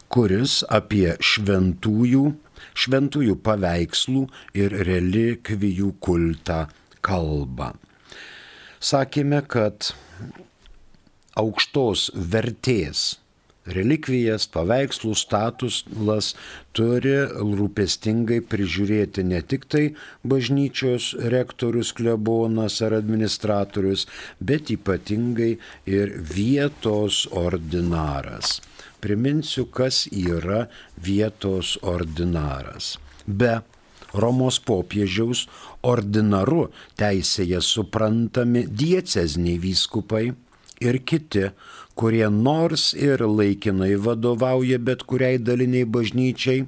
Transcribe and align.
kuris 0.09 0.65
apie 0.79 1.13
šventųjų, 1.21 2.33
šventųjų 2.73 3.37
paveikslų 3.45 4.25
ir 4.57 4.73
relikvijų 4.89 5.93
kultą 6.01 6.65
kalba. 7.05 7.77
Sakėme, 8.81 9.45
kad 9.45 9.93
aukštos 11.39 12.09
vertės 12.15 13.13
relikvijas, 13.65 14.45
paveikslų 14.51 15.13
statusas 15.17 16.33
turi 16.75 17.15
rūpestingai 17.39 18.41
prižiūrėti 18.49 19.23
ne 19.27 19.41
tik 19.41 19.65
tai 19.71 19.83
bažnyčios 20.27 21.13
rektorius, 21.33 21.93
klebonas 21.95 22.81
ar 22.83 22.97
administratorius, 22.99 24.07
bet 24.39 24.73
ypatingai 24.73 25.55
ir 25.87 26.15
vietos 26.33 27.23
ordinaras. 27.31 28.59
Priminsiu, 29.03 29.67
kas 29.67 30.05
yra 30.11 30.67
vietos 30.95 31.77
ordinaras. 31.81 32.97
Be 33.27 33.61
Romos 34.13 34.59
popiežiaus 34.61 35.47
ordinaru 35.81 36.67
teisėje 37.01 37.57
suprantami 37.65 38.61
diecezniai 38.69 39.57
vyskupai 39.57 40.27
ir 40.81 40.99
kiti, 41.05 41.49
kurie 41.95 42.29
nors 42.29 42.93
ir 42.93 43.21
laikinai 43.21 43.95
vadovauja 44.05 44.79
bet 44.79 45.03
kuriai 45.09 45.37
daliniai 45.37 45.85
bažnyčiai 45.85 46.65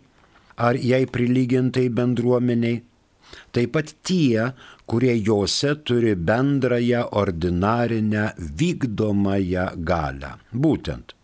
ar 0.58 0.78
jai 0.80 1.06
prilygintai 1.06 1.90
bendruomeniai, 1.90 2.82
taip 3.52 3.74
pat 3.76 3.92
tie, 4.08 4.52
kurie 4.88 5.16
juose 5.18 5.76
turi 5.84 6.16
bendrąją 6.16 7.10
ordinarinę 7.22 8.26
vykdomąją 8.38 9.66
galę. 9.90 10.36
Būtent 10.54 11.16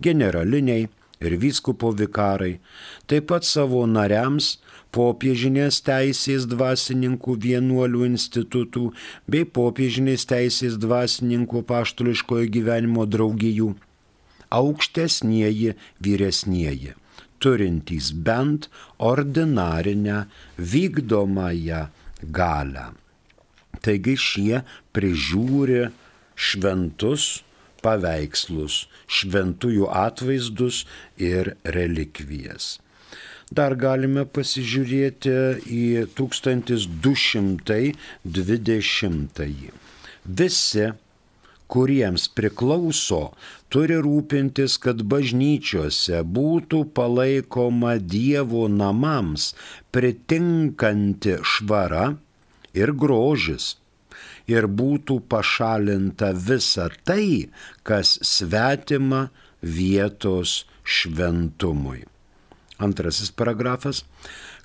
generaliniai 0.00 0.88
ir 1.20 1.36
vyskupo 1.42 1.92
vikarai, 1.92 2.58
taip 3.06 3.28
pat 3.32 3.44
savo 3.44 3.84
nariams 3.86 4.56
popiežinės 4.94 5.80
teisės 5.86 6.46
dvasininkų 6.50 7.36
vienuolių 7.44 8.04
institutų 8.12 8.92
bei 9.30 9.44
popiežinės 9.58 10.26
teisės 10.30 10.78
dvasininkų 10.80 11.62
paštuliškojo 11.68 12.48
gyvenimo 12.56 13.04
draugijų, 13.06 13.74
aukštesnieji 14.60 15.74
vyresnieji, 16.04 16.94
turintys 17.38 18.12
bent 18.12 18.70
ordinarinę 18.98 20.24
vykdomąją 20.56 21.82
galę. 22.22 22.88
Taigi 23.84 24.16
šie 24.18 24.64
prižiūri 24.96 25.84
šventus 26.34 27.44
paveikslus, 27.84 28.86
šventųjų 29.06 29.86
atvaizdus 29.94 30.82
ir 31.20 31.54
relikvijas. 31.76 32.78
Dar 33.48 33.72
galime 33.80 34.26
pasižiūrėti 34.28 35.30
į 35.72 36.06
1220. 36.18 37.72
Visi, 40.40 40.92
kuriems 41.72 42.28
priklauso, 42.36 43.32
turi 43.72 43.96
rūpintis, 44.04 44.76
kad 44.84 45.00
bažnyčiose 45.12 46.20
būtų 46.38 46.78
palaikoma 46.98 47.96
Dievo 48.14 48.68
namams 48.68 49.54
pritinkanti 49.96 51.34
švara 51.40 52.06
ir 52.76 52.92
grožis 52.92 53.78
ir 54.48 54.68
būtų 54.68 55.20
pašalinta 55.32 56.32
visa 56.36 56.88
tai, 57.04 57.48
kas 57.84 58.18
svetima 58.24 59.28
vietos 59.62 60.64
šventumui. 60.84 62.04
Antrasis 62.78 63.32
paragrafas 63.34 64.04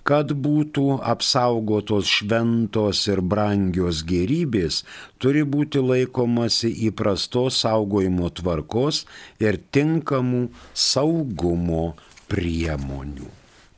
kad 0.07 0.34
būtų 0.46 1.00
apsaugotos 1.00 2.09
šventos 2.12 3.06
ir 3.07 3.22
brangios 3.24 4.03
gerybės, 4.07 4.81
turi 5.18 5.46
būti 5.47 5.79
laikomasi 5.84 6.74
įprastos 6.90 7.62
saugojimo 7.63 8.29
tvarkos 8.35 9.03
ir 9.44 9.59
tinkamų 9.72 10.50
saugumo 10.75 11.94
priemonių. 12.31 13.29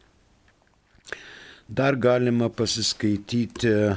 Dar 1.67 1.97
galima 1.99 2.49
pasiskaityti 2.51 3.97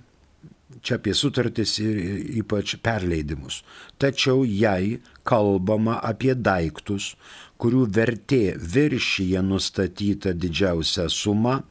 čia 0.83 0.99
apie 0.99 1.15
sutartis 1.15 1.77
ir 1.83 1.99
ypač 2.41 2.77
perleidimus. 2.83 3.63
Tačiau 3.99 4.45
jei 4.45 4.99
kalbama 5.27 5.99
apie 6.11 6.35
daiktus, 6.35 7.15
kurių 7.61 7.87
vertė 7.99 8.57
viršyje 8.75 9.43
nustatyta 9.47 10.35
didžiausia 10.37 11.09
suma, 11.13 11.63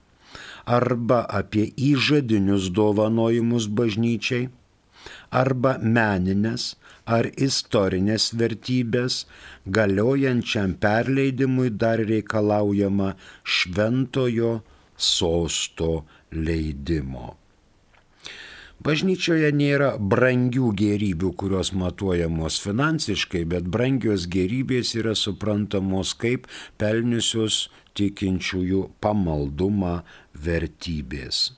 arba 0.65 1.21
apie 1.39 1.67
įžadinius 1.91 2.71
dovanojimus 2.73 3.67
bažnyčiai, 3.69 4.49
arba 5.29 5.75
meninės 5.77 6.73
ar 7.05 7.29
istorinės 7.47 8.31
vertybės, 8.39 9.25
galiojančiam 9.69 10.73
perleidimui 10.81 11.69
dar 11.69 12.01
reikalaujama 12.01 13.13
šventojo 13.43 14.59
sosto 14.97 16.05
leidimo. 16.31 17.35
Bažnyčioje 18.85 19.47
nėra 19.49 19.97
brangių 19.97 20.67
gerybių, 20.77 21.33
kurios 21.41 21.71
matuojamos 21.73 22.61
finansiškai, 22.61 23.41
bet 23.49 23.65
brangios 23.75 24.27
gerybės 24.29 24.93
yra 24.99 25.15
suprantamos 25.17 26.11
kaip 26.21 26.45
pelniusios 26.77 27.73
tikinčiųjų 27.97 28.81
pamaldumą 29.01 30.05
vertybės. 30.47 31.57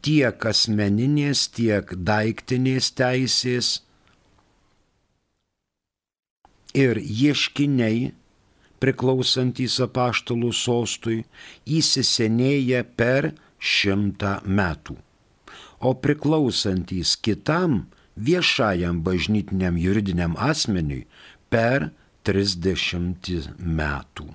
tiek 0.04 0.46
asmeninės, 0.50 1.46
tiek 1.56 1.94
daiktinės 1.96 2.90
teisės 2.98 3.70
ir 6.74 7.00
ieškiniai 7.00 8.12
priklausantys 8.82 9.78
apaštalų 9.86 10.50
sostui 10.52 11.22
įsisenėja 11.64 12.82
per 12.98 13.32
šimtą 13.56 14.40
metų, 14.44 14.98
o 15.80 15.94
priklausantys 16.04 17.14
kitam 17.16 17.84
viešajam 18.14 19.00
bažnytiniam 19.06 19.78
juridiniam 19.80 20.36
asmeniui 20.36 21.06
per 21.54 21.94
30 22.26 23.54
metų. 23.78 24.26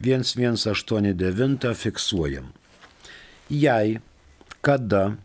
1189 0.00 1.74
fiksuojam. 1.74 2.52
Jei 3.50 4.00
kada 4.60 5.16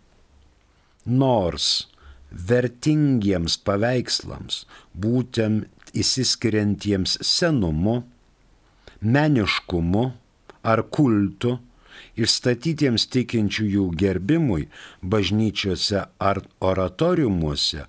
nors 1.05 1.87
vertingiems 2.31 3.57
paveikslams, 3.67 4.65
būtent 4.95 5.67
įsiskiriantiems 5.95 7.17
senumu, 7.23 8.03
meniškumu 8.99 10.11
ar 10.65 10.83
kultu, 10.91 11.59
išstatytiems 12.19 13.07
tikinčiųjų 13.13 13.85
gerbimui 13.99 14.67
bažnyčiose 15.13 16.05
ar 16.29 16.41
oratoriumuose 16.69 17.85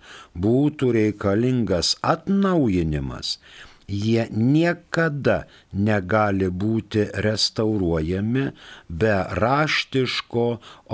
būtų 0.46 0.93
reikalingas 0.99 1.94
atnaujinimas, 2.14 3.38
jie 3.87 4.26
niekada 4.31 5.46
negali 5.73 6.49
būti 6.50 7.06
restauruojami 7.26 8.49
be 8.88 9.14
raštiško 9.40 10.46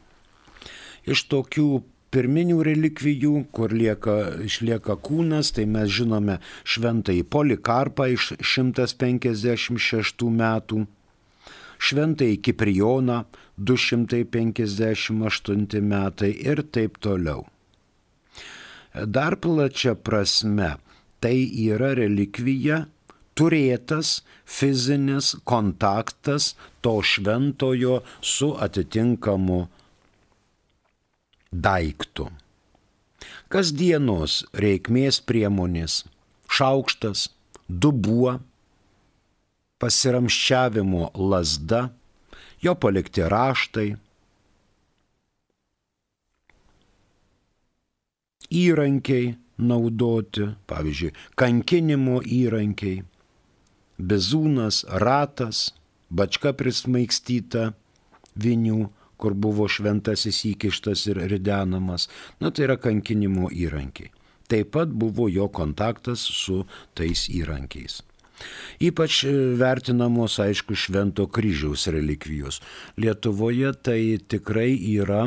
Iš 1.02 1.26
tokių 1.26 1.82
pirminių 2.14 2.60
relikvijų, 2.66 3.32
kur 3.54 3.72
lieka, 3.74 4.14
išlieka 4.46 4.94
kūnas, 5.06 5.52
tai 5.54 5.64
mes 5.70 5.88
žinome 5.94 6.38
šventąjį 6.66 7.24
Polikarpą 7.30 8.04
iš 8.16 8.32
156 8.38 10.30
metų, 10.40 10.78
šventąjį 11.78 12.36
Kiprijoną 12.46 13.18
258 13.58 15.80
metai 15.92 16.32
ir 16.34 16.58
taip 16.74 16.92
toliau. 16.98 17.40
Dar 18.90 19.38
plačia 19.38 19.94
prasme, 19.94 20.82
tai 21.22 21.46
yra 21.46 21.94
relikvija 21.94 22.90
turėtas 23.38 24.26
fizinis 24.44 25.38
kontaktas 25.48 26.58
to 26.82 26.98
šventojo 27.06 28.02
su 28.20 28.50
atitinkamu 28.66 29.68
daiktų. 31.52 32.30
Kasdienos 33.50 34.44
reikmės 34.54 35.20
priemonės- 35.20 36.04
šaukštas, 36.56 37.28
dubuo, 37.68 38.40
pasiramščiavimo 39.78 41.10
lasda, 41.14 41.90
jo 42.62 42.74
palikti 42.74 43.22
raštai, 43.22 43.96
įrankiai 48.50 49.36
naudoti, 49.58 50.48
pavyzdžiui, 50.66 51.12
kankinimo 51.38 52.20
įrankiai, 52.24 53.04
bezūnas, 54.00 54.84
ratas, 55.02 55.70
bačka 56.10 56.52
prismaikstyta 56.56 57.72
vinių, 58.40 58.88
kur 59.20 59.36
buvo 59.36 59.68
šventasis 59.68 60.42
įkištas 60.54 61.06
ir 61.12 61.22
ridenamas, 61.30 62.08
na 62.40 62.50
tai 62.50 62.66
yra 62.68 62.78
kankinimo 62.80 63.52
įrankiai. 63.52 64.12
Taip 64.50 64.72
pat 64.74 64.90
buvo 64.90 65.28
jo 65.30 65.46
kontaktas 65.52 66.24
su 66.24 66.64
tais 66.98 67.28
įrankiais. 67.30 68.00
Ypač 68.80 69.20
vertinamos, 69.60 70.38
aišku, 70.40 70.74
švento 70.74 71.26
kryžiaus 71.28 71.86
relikvijos. 71.92 72.60
Lietuvoje 72.96 73.72
tai 73.84 74.00
tikrai 74.32 74.72
yra 74.96 75.26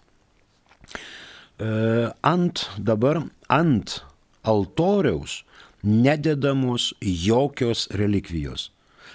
E, 1.60 2.08
ant 2.24 2.70
dabar 2.78 3.22
ant 3.52 4.00
altoriaus 4.42 5.44
nededamos 5.82 6.94
jokios 7.00 7.88
relikvijos, 7.90 8.70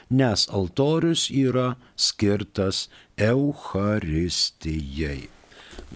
nes 0.10 0.50
altorius 0.50 1.32
yra 1.32 1.76
skirtas 1.96 2.90
Euharistijai. 3.18 5.30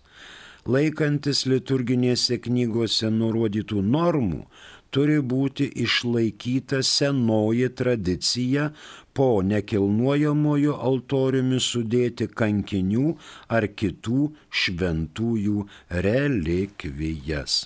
Laikantis 0.67 1.47
liturginėse 1.49 2.41
knygose 2.45 3.09
nurodytų 3.15 3.81
normų, 3.95 4.43
turi 4.91 5.21
būti 5.33 5.69
išlaikyta 5.85 6.83
senoji 6.87 7.71
tradicija 7.79 8.71
po 9.15 9.29
nekilnojamojo 9.47 10.75
altoriumi 10.91 11.61
sudėti 11.63 12.27
kankinių 12.43 13.15
ar 13.49 13.69
kitų 13.71 14.27
šventųjų 14.63 15.65
relikvijas. 16.07 17.63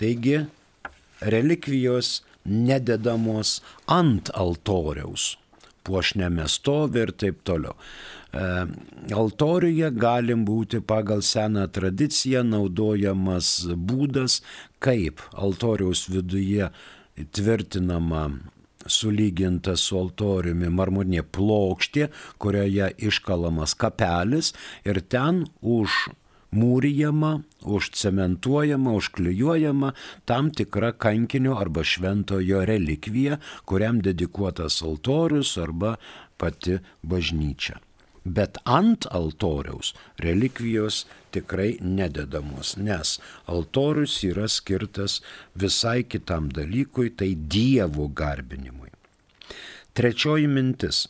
Taigi, 0.00 0.46
relikvijos 1.20 2.22
nededamos 2.50 3.60
ant 3.86 4.30
altoriaus, 4.34 5.36
puošnėme 5.86 6.46
stovi 6.50 7.04
ir 7.06 7.14
taip 7.16 7.40
toliau. 7.46 7.76
E, 8.34 8.46
altoriuje 9.16 9.90
galim 9.96 10.44
būti 10.48 10.82
pagal 10.82 11.24
seną 11.26 11.66
tradiciją 11.72 12.44
naudojamas 12.46 13.54
būdas, 13.74 14.40
kaip 14.82 15.22
altoriaus 15.34 16.08
viduje 16.10 16.70
tvirtinama 17.32 18.28
sulyginta 18.90 19.76
su 19.76 19.98
altoriumi 20.00 20.70
marmurinė 20.72 21.24
plokštė, 21.36 22.08
kurioje 22.40 22.90
iškalamas 23.10 23.76
kapelis 23.78 24.54
ir 24.88 25.02
ten 25.12 25.44
už 25.60 26.08
mūrijama, 26.52 27.42
užcementuojama, 27.62 28.92
užklijuojama 28.92 29.92
tam 30.24 30.50
tikra 30.50 30.92
kankinio 30.92 31.58
arba 31.58 31.84
šventojo 31.84 32.64
relikvija, 32.64 33.38
kuriam 33.64 34.00
dedikuotas 34.00 34.82
altorius 34.82 35.56
arba 35.58 35.96
pati 36.36 36.78
bažnyčia. 37.02 37.78
Bet 38.24 38.58
ant 38.64 39.06
altoriaus 39.10 39.94
relikvijos 40.18 41.06
tikrai 41.32 41.78
nededamos, 41.80 42.76
nes 42.76 43.16
altorius 43.46 44.18
yra 44.28 44.48
skirtas 44.48 45.22
visai 45.54 46.02
kitam 46.04 46.50
dalykui, 46.52 47.14
tai 47.16 47.32
Dievo 47.34 48.08
garbinimui. 48.08 48.90
Trečioji 49.96 50.46
mintis 50.46 51.06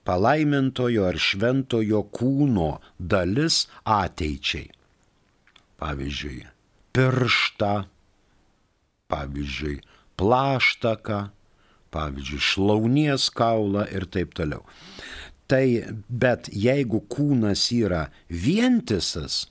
palaimintojo 0.05 1.07
ar 1.07 1.17
šventojo 1.17 2.03
kūno 2.13 2.69
dalis 2.99 3.63
ateičiai. 3.87 4.67
Pavyzdžiui, 5.81 6.43
pirštą, 6.95 7.73
pavyzdžiui, 9.11 9.79
plaštaką, 10.19 11.19
pavyzdžiui, 11.93 12.43
šlaunies 12.49 13.29
kaulą 13.35 13.87
ir 13.91 14.07
taip 14.13 14.35
toliau. 14.37 14.63
Tai 15.53 15.65
bet 16.09 16.47
jeigu 16.49 17.03
kūnas 17.13 17.67
yra 17.75 18.07
vientisas, 18.25 19.43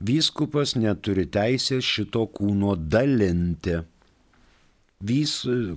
vyskupas 0.00 0.70
neturi 0.80 1.26
teisės 1.28 1.84
šito 1.84 2.22
kūno 2.38 2.72
dalinti. 2.94 3.74
Vis 5.02 5.34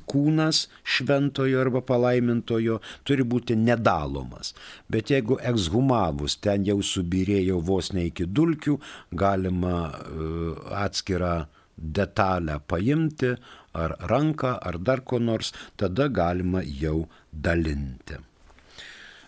kūnas 0.07 0.61
šventojo 0.95 1.59
arba 1.59 1.81
palaimintojo 1.83 2.77
turi 3.03 3.25
būti 3.27 3.57
nedalomas. 3.59 4.53
Bet 4.87 5.11
jeigu 5.11 5.41
ekshumavus 5.51 6.37
ten 6.45 6.63
jau 6.69 6.77
subirėjo 6.79 7.57
vos 7.59 7.91
ne 7.97 8.05
iki 8.11 8.29
dulkių, 8.29 8.77
galima 9.11 9.73
uh, 9.89 10.61
atskirą 10.85 11.33
detalę 11.75 12.61
paimti, 12.63 13.33
ar 13.75 13.97
ranką, 14.13 14.55
ar 14.55 14.79
dar 14.79 15.03
ko 15.03 15.19
nors, 15.19 15.51
tada 15.75 16.07
galima 16.07 16.63
jau 16.63 17.09
dalinti. 17.33 18.21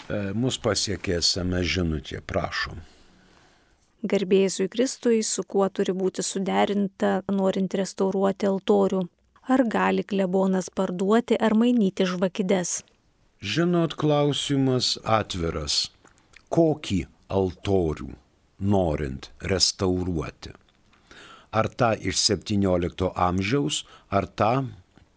E, 0.08 0.20
Mūsų 0.38 0.62
pasiekė 0.64 1.18
esame 1.20 1.64
žinutė, 1.68 2.22
prašom. 2.24 2.80
Garbėjusui 4.08 4.70
Kristui, 4.72 5.20
su 5.26 5.44
kuo 5.44 5.68
turi 5.74 5.92
būti 5.98 6.24
suderinta, 6.24 7.24
norint 7.34 7.74
restauruoti 7.76 8.48
altorių. 8.48 9.02
Ar 9.52 9.64
gali 9.68 10.04
klebonas 10.04 10.70
parduoti 10.70 11.38
ar 11.40 11.56
mainyti 11.56 12.06
žvakides? 12.08 12.82
Žinot, 13.42 13.96
klausimas 14.00 14.96
atviras. 15.04 15.88
Kokį 16.54 17.02
altorių 17.32 18.10
norint 18.60 19.30
restauruoti? 19.52 20.56
Ar 21.52 21.68
tą 21.80 21.94
iš 22.00 22.20
17 22.28 23.12
amžiaus, 23.28 23.84
ar 24.12 24.28
tą 24.28 24.68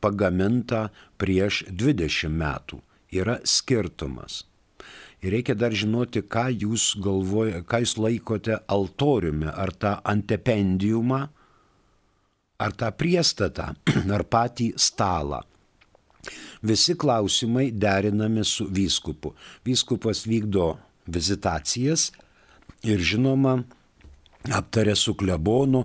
pagamintą 0.02 0.88
prieš 1.18 1.64
20 1.70 2.30
metų? 2.30 2.80
Yra 3.11 3.40
skirtumas. 3.42 4.44
Ir 5.21 5.35
reikia 5.37 5.55
dar 5.59 5.75
žinoti, 5.77 6.23
ką 6.25 6.47
jūs 6.62 6.95
galvojate, 7.05 7.65
ką 7.69 7.83
jūs 7.83 7.97
laikote 8.00 8.57
altoriumi, 8.73 9.50
ar 9.53 9.73
tą 9.77 9.99
antependiumą, 10.09 11.21
ar 12.61 12.77
tą 12.77 12.89
priestatą, 12.97 13.75
ar 14.17 14.25
patį 14.25 14.73
stalą. 14.81 15.43
Visi 16.65 16.97
klausimai 17.00 17.71
derinami 17.73 18.45
su 18.45 18.67
vyskupu. 18.69 19.35
Vyskupas 19.65 20.27
vykdo 20.29 20.75
vizitacijas 21.09 22.11
ir 22.85 23.00
žinoma 23.00 23.59
aptarė 24.57 24.97
su 24.97 25.15
klebonu, 25.17 25.85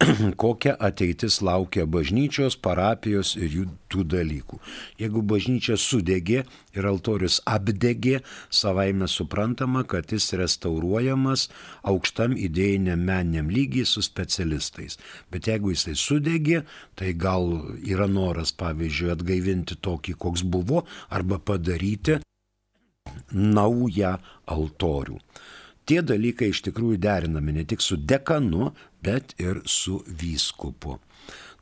kokia 0.42 0.76
ateitis 0.80 1.40
laukia 1.44 1.84
bažnyčios, 1.86 2.56
parapijos 2.56 3.34
ir 3.36 3.52
jų 3.52 3.64
tų 3.92 4.04
dalykų. 4.14 4.58
Jeigu 5.00 5.22
bažnyčia 5.26 5.76
sudegė 5.80 6.44
ir 6.76 6.88
altorius 6.88 7.40
apdegė, 7.48 8.20
savaime 8.48 9.08
suprantama, 9.10 9.84
kad 9.84 10.12
jis 10.14 10.30
restauruojamas 10.40 11.48
aukštam 11.92 12.36
idėjiniam 12.38 13.04
meniniam 13.04 13.52
lygiai 13.52 13.84
su 13.88 14.02
specialistais. 14.04 14.96
Bet 15.32 15.50
jeigu 15.50 15.74
jisai 15.74 15.96
sudegė, 15.98 16.64
tai 16.96 17.12
gal 17.12 17.50
yra 17.84 18.08
noras, 18.08 18.54
pavyzdžiui, 18.56 19.12
atgaivinti 19.18 19.80
tokį, 19.84 20.16
koks 20.16 20.46
buvo, 20.48 20.84
arba 21.12 21.40
padaryti 21.44 22.20
naują 23.30 24.16
altorių 24.48 25.20
tie 25.90 26.02
dalykai 26.06 26.52
iš 26.52 26.62
tikrųjų 26.68 27.00
derinami 27.02 27.56
ne 27.56 27.66
tik 27.66 27.82
su 27.82 27.98
dekanu, 27.98 28.70
bet 29.02 29.34
ir 29.42 29.62
su 29.66 29.98
vyskupu. 30.06 31.00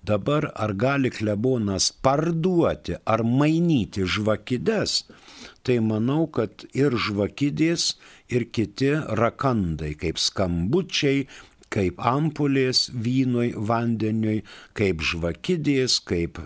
Dabar 0.05 0.51
ar 0.55 0.75
gali 0.79 1.11
klebonas 1.11 1.91
parduoti 2.05 2.99
ar 3.09 3.25
mainyti 3.25 4.05
žvakides, 4.07 5.03
tai 5.64 5.79
manau, 5.85 6.27
kad 6.31 6.64
ir 6.77 6.95
žvakidės, 6.95 7.97
ir 8.29 8.47
kiti 8.53 8.93
rakandai, 9.21 9.95
kaip 9.99 10.21
skambučiai, 10.21 11.27
kaip 11.73 12.01
ampulės 12.01 12.88
vynui, 12.93 13.51
vandeniui, 13.57 14.45
kaip 14.79 15.03
žvakidės, 15.05 15.99
kaip 16.09 16.41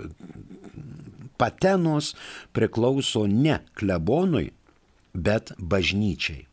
patenos 1.38 2.14
priklauso 2.54 3.26
ne 3.26 3.60
klebonui, 3.78 4.50
bet 5.12 5.54
bažnyčiai. 5.58 6.46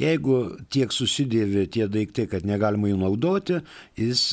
Jeigu 0.00 0.38
tiek 0.72 0.92
susidėvi 0.94 1.66
tie 1.72 1.86
daiktai, 1.90 2.26
kad 2.30 2.46
negalima 2.48 2.90
jų 2.90 2.98
naudoti, 3.02 3.60
jis 3.98 4.24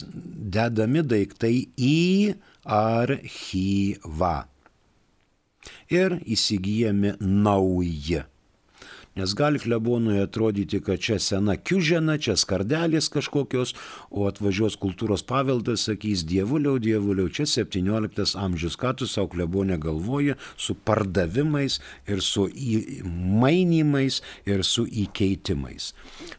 dedami 0.56 1.04
daiktai 1.06 1.54
į 1.78 2.34
archyvą. 2.66 4.36
Ir 5.94 6.18
įsigijami 6.26 7.16
nauji. 7.20 8.24
Nes 9.20 9.34
gali 9.36 9.60
klebonui 9.60 10.22
atrodyti, 10.24 10.80
kad 10.80 11.00
čia 11.04 11.18
sena 11.20 11.58
kiužena, 11.60 12.14
čia 12.24 12.38
skardelės 12.40 13.10
kažkokios, 13.12 13.74
o 14.16 14.30
atvažiuos 14.30 14.78
kultūros 14.80 15.26
paveldas, 15.28 15.84
sakys, 15.90 16.22
dievuliau, 16.30 16.78
dievuliau, 16.80 17.28
čia 17.28 17.44
17 17.52 18.38
amžius, 18.40 18.78
ką 18.80 18.94
tu 19.02 19.08
savo 19.12 19.28
klebonė 19.34 19.76
galvoji 19.84 20.38
su 20.56 20.78
pardavimais 20.88 21.82
ir 22.08 22.24
su 22.24 22.46
mainymais 23.44 24.22
ir 24.48 24.64
su 24.64 24.86
įkeitimais. 24.88 25.90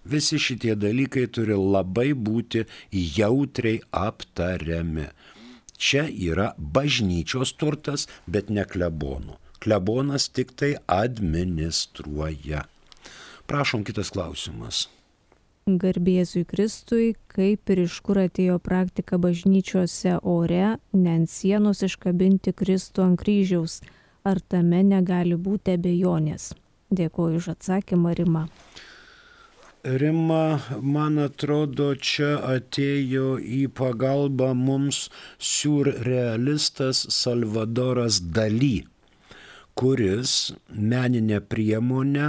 Visi 0.08 0.40
šitie 0.40 0.72
dalykai 0.72 1.26
turi 1.28 1.60
labai 1.60 2.14
būti 2.16 2.64
jautriai 3.18 3.84
aptariami. 4.06 5.10
Čia 5.76 6.08
yra 6.08 6.54
bažnyčios 6.56 7.52
turtas, 7.60 8.08
bet 8.24 8.48
ne 8.48 8.64
klebonų 8.64 9.36
klebonas 9.60 10.28
tik 10.28 10.54
tai 10.56 10.74
administruoja. 10.86 12.64
Prašom 13.46 13.84
kitas 13.84 14.10
klausimas. 14.14 14.88
Garbėzui 15.66 16.44
Kristui, 16.48 17.14
kaip 17.30 17.70
ir 17.70 17.82
iš 17.84 18.00
kur 18.06 18.18
atėjo 18.24 18.58
praktika 18.64 19.18
bažnyčiose 19.20 20.16
ore, 20.26 20.76
ne 20.92 21.16
ant 21.18 21.30
sienos 21.30 21.82
iškabinti 21.86 22.54
Kristų 22.56 23.04
ant 23.04 23.20
kryžiaus, 23.20 23.80
ar 24.24 24.40
tame 24.40 24.80
negali 24.86 25.36
būti 25.36 25.76
abejonės? 25.76 26.52
Dėkuoju 26.90 27.42
už 27.42 27.50
atsakymą, 27.54 28.14
Rima. 28.18 28.46
Rima, 29.84 30.60
man 30.82 31.20
atrodo, 31.22 31.92
čia 31.94 32.34
atėjo 32.54 33.36
į 33.38 33.66
pagalbą 33.76 34.50
mums 34.54 35.06
surrealistas 35.38 37.04
Salvadoras 37.14 38.18
Daly 38.20 38.88
kuris 39.80 40.52
meninę 40.68 41.40
priemonę 41.40 42.26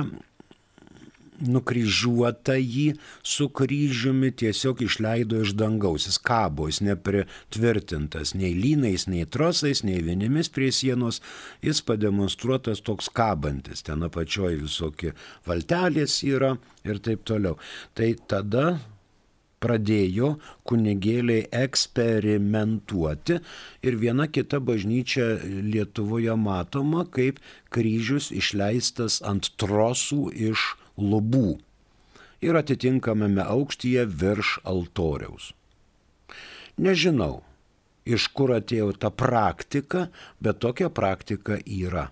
nukryžiuotą 1.42 2.56
jį 2.60 2.86
su 3.34 3.48
kryžiumi 3.58 4.30
tiesiog 4.42 4.84
išleido 4.86 5.42
iš 5.46 5.56
dangaus. 5.60 6.06
Jis 6.08 6.20
kabo, 6.30 6.68
jis 6.70 6.82
nepritvirtintas 6.86 8.36
nei 8.38 8.54
lynais, 8.58 9.08
nei 9.12 9.26
trosais, 9.26 9.84
nei 9.88 10.00
vienimis 10.06 10.52
prie 10.54 10.72
sienos. 10.76 11.22
Jis 11.66 11.82
pademonstruotas 11.88 12.84
toks 12.86 13.10
kabantis. 13.10 13.84
Ten 13.88 14.06
apačioje 14.08 14.62
visokie 14.62 15.16
valtelės 15.50 16.22
yra 16.28 16.56
ir 16.88 17.02
taip 17.04 17.26
toliau. 17.28 17.58
Tai 17.98 18.14
tada 18.32 18.68
pradėjo 19.62 20.36
kunigėliai 20.68 21.46
eksperimentuoti 21.64 23.40
ir 23.88 23.98
viena 24.04 24.28
kita 24.28 24.60
bažnyčia 24.60 25.28
Lietuvoje 25.46 26.36
matoma 26.38 27.06
kaip 27.18 27.40
kryžius 27.74 28.32
išleistas 28.36 29.22
ant 29.22 29.54
trosų 29.62 30.24
iš 30.52 30.72
lubų 30.98 31.60
ir 32.42 32.58
atitinkamame 32.58 33.46
aukštyje 33.46 34.06
virš 34.24 34.58
altoriaus. 34.66 35.52
Nežinau, 36.82 37.44
iš 38.06 38.28
kur 38.34 38.56
atėjo 38.56 38.96
ta 38.98 39.12
praktika, 39.14 40.08
bet 40.42 40.62
tokia 40.64 40.90
praktika 40.90 41.60
yra. 41.62 42.10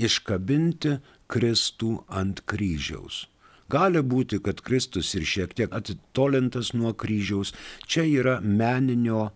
Iškabinti 0.00 0.96
Kristų 1.30 1.92
ant 2.08 2.40
kryžiaus. 2.48 3.26
Gali 3.70 4.02
būti, 4.02 4.40
kad 4.44 4.60
Kristus 4.64 5.14
ir 5.14 5.26
šiek 5.28 5.54
tiek 5.58 5.74
atitolintas 5.74 6.72
nuo 6.74 6.94
kryžiaus. 6.98 7.54
Čia 7.86 8.04
yra 8.08 8.34
meninio 8.40 9.28
e, 9.28 9.32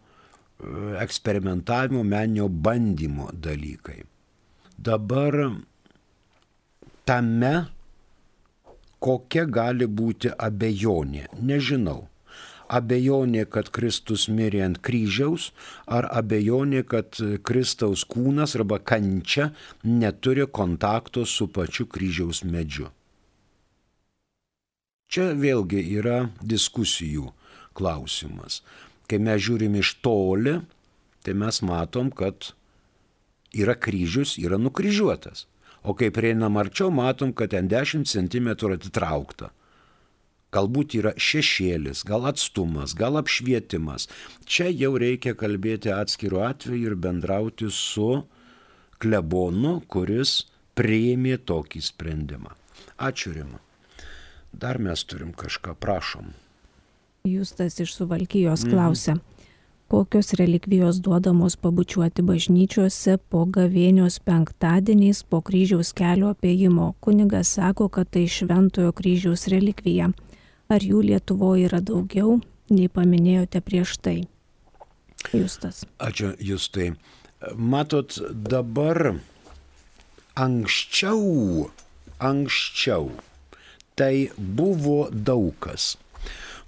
eksperimentavimo, 1.03 2.03
meninio 2.03 2.49
bandymo 2.49 3.31
dalykai. 3.33 4.03
Dabar 4.77 5.39
tame, 7.09 7.55
kokia 9.01 9.47
gali 9.47 9.87
būti 9.87 10.35
abejonė, 10.35 11.31
nežinau 11.41 12.03
abejonė, 12.69 13.47
kad 13.51 13.71
Kristus 13.75 14.27
mirė 14.33 14.63
ant 14.67 14.81
kryžiaus, 14.85 15.51
ar 15.87 16.09
abejonė, 16.11 16.83
kad 16.89 17.19
Kristaus 17.47 18.05
kūnas 18.09 18.57
arba 18.59 18.79
kančia 18.79 19.51
neturi 19.85 20.47
kontakto 20.47 21.27
su 21.27 21.49
pačiu 21.49 21.87
kryžiaus 21.87 22.43
medžiu. 22.45 22.91
Čia 25.07 25.31
vėlgi 25.39 25.83
yra 25.99 26.31
diskusijų 26.43 27.31
klausimas. 27.79 28.63
Kai 29.07 29.21
mes 29.23 29.43
žiūrim 29.47 29.77
iš 29.79 29.97
toli, 30.03 30.57
tai 31.23 31.35
mes 31.39 31.61
matom, 31.63 32.11
kad 32.11 32.51
yra 33.55 33.77
kryžius, 33.79 34.35
yra 34.43 34.59
nukryžiuotas. 34.59 35.47
O 35.87 35.95
kai 35.95 36.11
prieinam 36.11 36.59
arčiau, 36.59 36.91
matom, 36.91 37.31
kad 37.33 37.53
ten 37.55 37.69
10 37.71 38.09
cm 38.11 38.49
atitraukta. 38.75 39.53
Galbūt 40.55 40.97
yra 40.99 41.13
šešėlis, 41.21 42.03
gal 42.07 42.27
atstumas, 42.31 42.95
gal 42.97 43.19
apšvietimas. 43.21 44.09
Čia 44.47 44.71
jau 44.73 44.95
reikia 44.99 45.37
kalbėti 45.39 45.93
atskiru 45.95 46.41
atveju 46.47 46.91
ir 46.91 46.97
bendrauti 46.99 47.71
su 47.71 48.25
klebonu, 49.03 49.77
kuris 49.87 50.47
priėmė 50.79 51.39
tokį 51.47 51.85
sprendimą. 51.91 52.57
Ačiū 52.97 53.35
Rima. 53.37 53.66
Dar 54.57 54.79
mes 54.79 55.05
turim 55.05 55.33
kažką, 55.37 55.75
prašom. 55.75 56.33
Justas 57.25 57.81
iš 57.81 57.95
Suvalkyjos 57.95 58.65
mhm. 58.65 58.71
klausia. 58.73 59.17
Kokios 59.89 60.33
relikvijos 60.33 60.97
duodamos 60.97 61.57
pabučiuoti 61.57 62.23
bažnyčiose 62.27 63.19
po 63.31 63.45
gavėnios 63.47 64.17
penktadieniais 64.19 65.21
po 65.23 65.39
kryžiaus 65.47 65.93
kelio 65.95 66.33
apėjimo? 66.35 66.95
Kunigas 67.01 67.53
sako, 67.55 67.87
kad 67.89 68.11
tai 68.11 68.25
šventojo 68.27 68.91
kryžiaus 68.97 69.47
relikvija. 69.53 70.09
Ar 70.67 70.83
jų 70.83 71.05
Lietuvoje 71.07 71.69
yra 71.69 71.79
daugiau, 71.79 72.41
nei 72.73 72.89
paminėjote 72.91 73.63
prieš 73.63 73.95
tai? 74.03 74.17
Justas. 75.31 75.85
Ačiū, 76.03 76.33
Justai. 76.43 76.97
Matot, 77.55 78.19
dabar 78.35 79.21
anksčiau, 80.35 81.71
anksčiau 82.19 83.13
tai 83.97 84.29
buvo 84.37 85.09
daug 85.11 85.55
kas. 85.61 85.97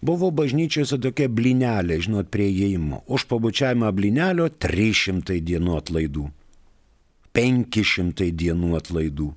Buvo 0.01 0.31
bažnyčiose 0.31 0.97
tokia 1.03 1.27
blinelė, 1.29 1.99
žinot, 2.05 2.31
prie 2.31 2.47
įėjimo. 2.49 3.03
Už 3.11 3.27
pabučiavimą 3.31 3.91
blinelio 3.95 4.47
300 4.63 5.41
dienų 5.45 5.75
atlaidų. 5.81 6.29
500 7.35 8.31
dienų 8.39 8.77
atlaidų. 8.79 9.33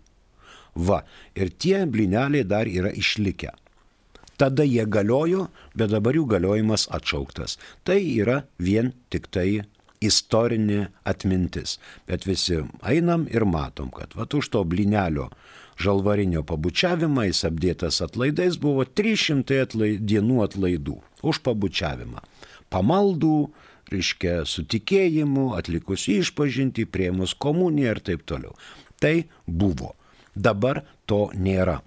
Va, 0.78 1.02
ir 1.36 1.52
tie 1.58 1.82
blineliai 1.90 2.46
dar 2.48 2.70
yra 2.70 2.94
išlikę. 2.94 3.52
Tada 4.40 4.64
jie 4.66 4.86
galiojo, 4.90 5.50
bet 5.78 5.92
dabar 5.92 6.16
jų 6.18 6.28
galiojimas 6.30 6.88
atšauktas. 6.94 7.58
Tai 7.86 8.00
yra 8.00 8.44
vien 8.58 8.94
tik 9.14 9.28
tai 9.34 9.64
istorinė 10.02 10.88
atmintis. 11.06 11.78
Bet 12.10 12.26
visi 12.30 12.62
einam 12.82 13.28
ir 13.30 13.46
matom, 13.46 13.92
kad 13.94 14.16
va 14.18 14.26
už 14.26 14.50
to 14.54 14.64
blinelio 14.66 15.30
žalvarinio 15.82 16.44
pabučiavimą 16.48 17.28
jis 17.30 17.44
apdėtas 17.50 18.02
atlaidais 18.06 18.58
buvo 18.62 18.86
300 18.86 19.62
atlaid, 19.66 20.06
dienų 20.08 20.42
atlaidų 20.46 20.98
už 21.28 21.42
pabučiavimą. 21.46 22.24
Pamaldų, 22.72 23.36
reiškia, 23.92 24.42
sutikėjimu, 24.48 25.52
atlikus 25.58 26.08
išpažinti, 26.12 26.88
prieimus 26.88 27.36
komuniją 27.36 27.98
ir 27.98 28.04
taip 28.12 28.24
toliau. 28.30 28.56
Tai 29.02 29.16
buvo. 29.46 29.96
Dabar 30.36 30.86
to 31.10 31.28
nėra. 31.36 31.82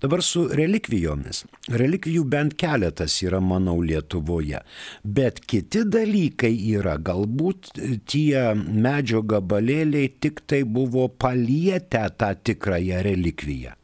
Dabar 0.00 0.22
su 0.24 0.46
relikvijomis. 0.56 1.44
Relikvijų 1.80 2.24
bent 2.32 2.56
keletas 2.60 3.18
yra, 3.24 3.40
manau, 3.44 3.78
Lietuvoje. 3.84 4.62
Bet 5.04 5.42
kiti 5.50 5.84
dalykai 5.88 6.52
yra, 6.72 6.96
galbūt 6.96 7.72
tie 8.08 8.50
medžio 8.56 9.22
gabalėliai 9.22 10.14
tik 10.20 10.42
tai 10.48 10.62
buvo 10.64 11.08
palietę 11.08 12.06
tą 12.16 12.32
tikrąją 12.44 13.04
relikviją. 13.06 13.76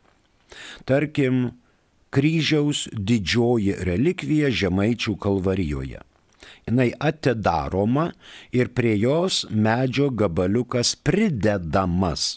Tarkim, 0.89 1.47
kryžiaus 2.15 2.87
didžioji 2.97 3.77
relikvija 3.85 4.53
Žemaičių 4.63 5.17
kalvarijoje 5.21 6.05
jinai 6.67 6.91
atidaroma 6.99 8.11
ir 8.53 8.73
prie 8.75 8.97
jos 8.99 9.45
medžio 9.51 10.11
gabaliukas 10.11 10.97
pridedamas. 10.97 12.37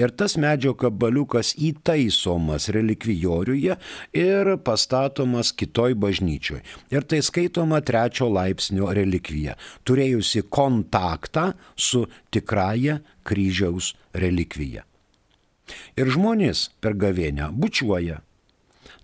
Ir 0.00 0.12
tas 0.16 0.36
medžio 0.40 0.74
kabaliukas 0.78 1.54
įtaisomas 1.60 2.68
relikvijoriuje 2.74 3.76
ir 4.16 4.52
pastatomas 4.64 5.52
kitoj 5.52 5.96
bažnyčioj. 6.00 6.62
Ir 6.94 7.08
tai 7.08 7.22
skaitoma 7.24 7.80
trečio 7.84 8.30
laipsnio 8.32 8.92
relikvija, 8.96 9.56
turėjusi 9.84 10.44
kontaktą 10.48 11.52
su 11.76 12.06
tikraja 12.34 13.00
kryžiaus 13.28 13.94
relikvija. 14.14 14.84
Ir 16.00 16.08
žmonės 16.14 16.70
per 16.80 16.96
gavėnę 16.96 17.50
bučiuoja 17.52 18.22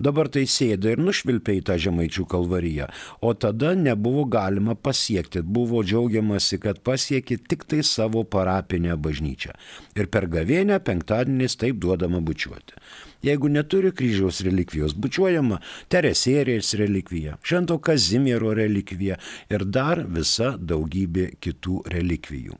Dabar 0.02 0.28
tai 0.32 0.44
sėda 0.50 0.90
ir 0.90 1.02
nušvilpia 1.02 1.54
į 1.60 1.62
tą 1.68 1.76
žemaičių 1.78 2.26
kalvariją. 2.30 2.88
O 3.22 3.30
tada 3.34 3.74
nebuvo 3.78 4.24
galima 4.26 4.74
pasiekti. 4.74 5.42
Buvo 5.42 5.84
džiaugiamasi, 5.86 6.58
kad 6.62 6.82
pasiekė 6.82 7.38
tik 7.48 7.64
tai 7.70 7.84
savo 7.86 8.24
parapinę 8.26 8.96
bažnyčią. 8.98 9.54
Ir 9.94 10.10
per 10.10 10.26
gavėnę 10.30 10.80
penktadieniais 10.82 11.54
taip 11.60 11.78
duodama 11.78 12.20
bučiuoti. 12.24 12.74
Jeigu 13.24 13.48
neturi 13.48 13.88
kryžiaus 13.96 14.42
relikvijos, 14.44 14.92
bučiuojama 15.00 15.62
Teresėrės 15.88 16.74
relikvija, 16.76 17.38
Švento 17.40 17.78
Kazimiero 17.80 18.52
relikvija 18.52 19.16
ir 19.48 19.64
dar 19.64 20.02
visa 20.04 20.58
daugybė 20.60 21.30
kitų 21.40 21.84
relikvijų. 21.94 22.58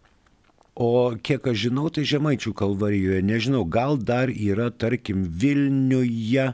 O 0.75 1.15
kiek 1.23 1.45
aš 1.47 1.67
žinau, 1.67 1.91
tai 1.93 2.03
Žemaičių 2.09 2.55
kalvarijoje, 2.57 3.21
nežinau, 3.23 3.63
gal 3.69 3.99
dar 4.01 4.33
yra, 4.33 4.73
tarkim, 4.73 5.23
Vilniuje 5.29 6.49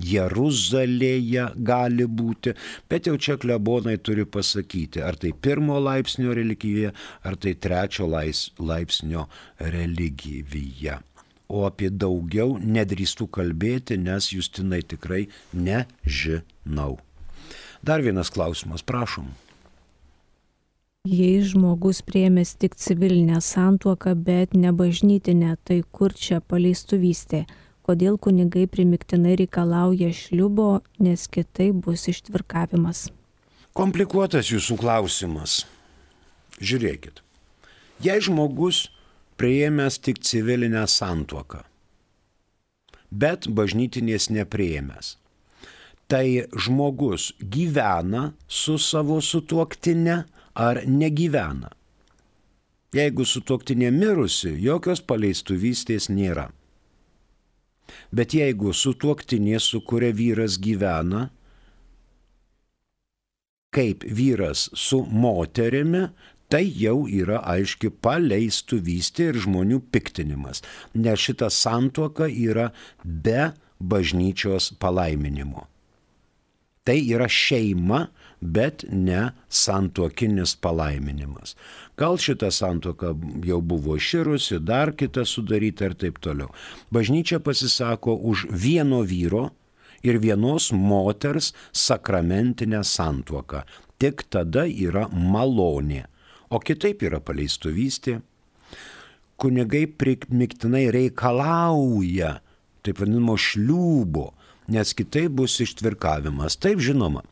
Jeruzalėje 0.00 1.50
gali 1.56 2.06
būti, 2.06 2.54
bet 2.88 3.10
jau 3.10 3.16
čia 3.20 3.36
klebonai 3.40 3.98
turi 3.98 4.24
pasakyti, 4.24 5.02
ar 5.04 5.18
tai 5.20 5.32
pirmo 5.32 5.78
laipsnio 5.82 6.34
religija, 6.36 6.94
ar 7.22 7.36
tai 7.36 7.54
trečio 7.54 8.08
laipsnio 8.08 9.26
religija. 9.60 11.00
O 11.50 11.64
apie 11.66 11.90
daugiau 11.90 12.56
nedrįstų 12.62 13.26
kalbėti, 13.34 13.98
nes 13.98 14.30
Justinai 14.30 14.84
tikrai 14.86 15.24
nežinau. 15.52 16.98
Dar 17.82 18.04
vienas 18.04 18.30
klausimas, 18.30 18.84
prašom. 18.86 19.30
Jei 21.08 21.40
žmogus 21.40 22.02
priemės 22.04 22.52
tik 22.60 22.74
civilinę 22.76 23.38
santuoką, 23.40 24.12
bet 24.20 24.52
ne 24.52 24.68
bažnytinę, 24.68 25.54
tai 25.64 25.80
kur 25.96 26.12
čia 26.12 26.42
paleistuvystė? 26.44 27.46
Kodėl 27.90 28.18
kunigai 28.22 28.68
primiktinai 28.70 29.34
reikalauja 29.40 30.12
šliubo, 30.14 30.80
nes 31.02 31.26
kitaip 31.26 31.82
bus 31.86 32.06
ištvirkavimas. 32.12 33.08
Komplikuotas 33.74 34.50
jūsų 34.50 34.78
klausimas. 34.78 35.64
Žiūrėkit. 36.60 37.22
Jei 38.04 38.22
žmogus 38.22 38.88
prieėmęs 39.40 39.98
tik 40.04 40.20
civilinę 40.24 40.84
santuoką, 40.88 41.62
bet 43.10 43.48
bažnytinės 43.56 44.28
neprieėmęs, 44.32 45.16
tai 46.10 46.46
žmogus 46.56 47.30
gyvena 47.40 48.30
su 48.48 48.76
savo 48.78 49.20
sutuoktinė 49.24 50.22
ar 50.54 50.82
negyvena. 50.86 51.72
Jeigu 52.96 53.24
sutuoktinė 53.24 53.92
mirusi, 53.94 54.56
jokios 54.58 55.02
paleistuvystės 55.06 56.10
nėra. 56.10 56.48
Bet 58.12 58.34
jeigu 58.36 58.74
su 58.76 58.94
tuoktinė, 58.94 59.58
su 59.60 59.82
kuria 59.86 60.12
vyras 60.16 60.58
gyvena, 60.62 61.28
kaip 63.70 64.04
vyras 64.04 64.68
su 64.74 65.04
moterimi, 65.06 66.08
tai 66.50 66.64
jau 66.66 67.04
yra 67.06 67.38
aiški 67.46 67.92
paleistų 68.02 68.80
vystė 68.86 69.30
ir 69.30 69.38
žmonių 69.44 69.78
piktinimas, 69.94 70.64
nes 70.94 71.22
šita 71.22 71.50
santuoka 71.54 72.26
yra 72.26 72.70
be 73.04 73.52
bažnyčios 73.78 74.72
palaiminimo. 74.82 75.68
Tai 76.84 76.96
yra 76.98 77.28
šeima, 77.30 78.08
bet 78.40 78.84
ne 78.90 79.30
santuokinis 79.48 80.56
palaiminimas. 80.56 81.56
Gal 81.96 82.16
šita 82.16 82.50
santoka 82.50 83.14
jau 83.44 83.60
buvo 83.60 83.98
širusi, 83.98 84.58
dar 84.58 84.92
kita 84.96 85.24
sudaryta 85.24 85.90
ir 85.90 85.94
taip 85.94 86.20
toliau. 86.24 86.48
Bažnyčia 86.90 87.40
pasisako 87.44 88.16
už 88.16 88.46
vieno 88.50 89.02
vyro 89.04 89.50
ir 90.02 90.18
vienos 90.18 90.72
moters 90.72 91.52
sakramentinę 91.72 92.84
santuoką. 92.84 93.62
Tik 94.00 94.24
tada 94.32 94.64
yra 94.64 95.08
malonė, 95.12 96.06
o 96.48 96.58
kitaip 96.58 97.02
yra 97.04 97.20
paleistuvystė. 97.20 98.20
Kunigai 99.40 99.86
primiktinai 99.88 100.86
reikalauja 100.92 102.38
taip 102.84 103.00
vadinamo 103.00 103.36
šliūbo, 103.36 104.30
nes 104.72 104.94
kitaip 104.96 105.36
bus 105.36 105.58
ištvirkavimas. 105.60 106.56
Taip 106.60 106.80
žinoma. 106.80 107.22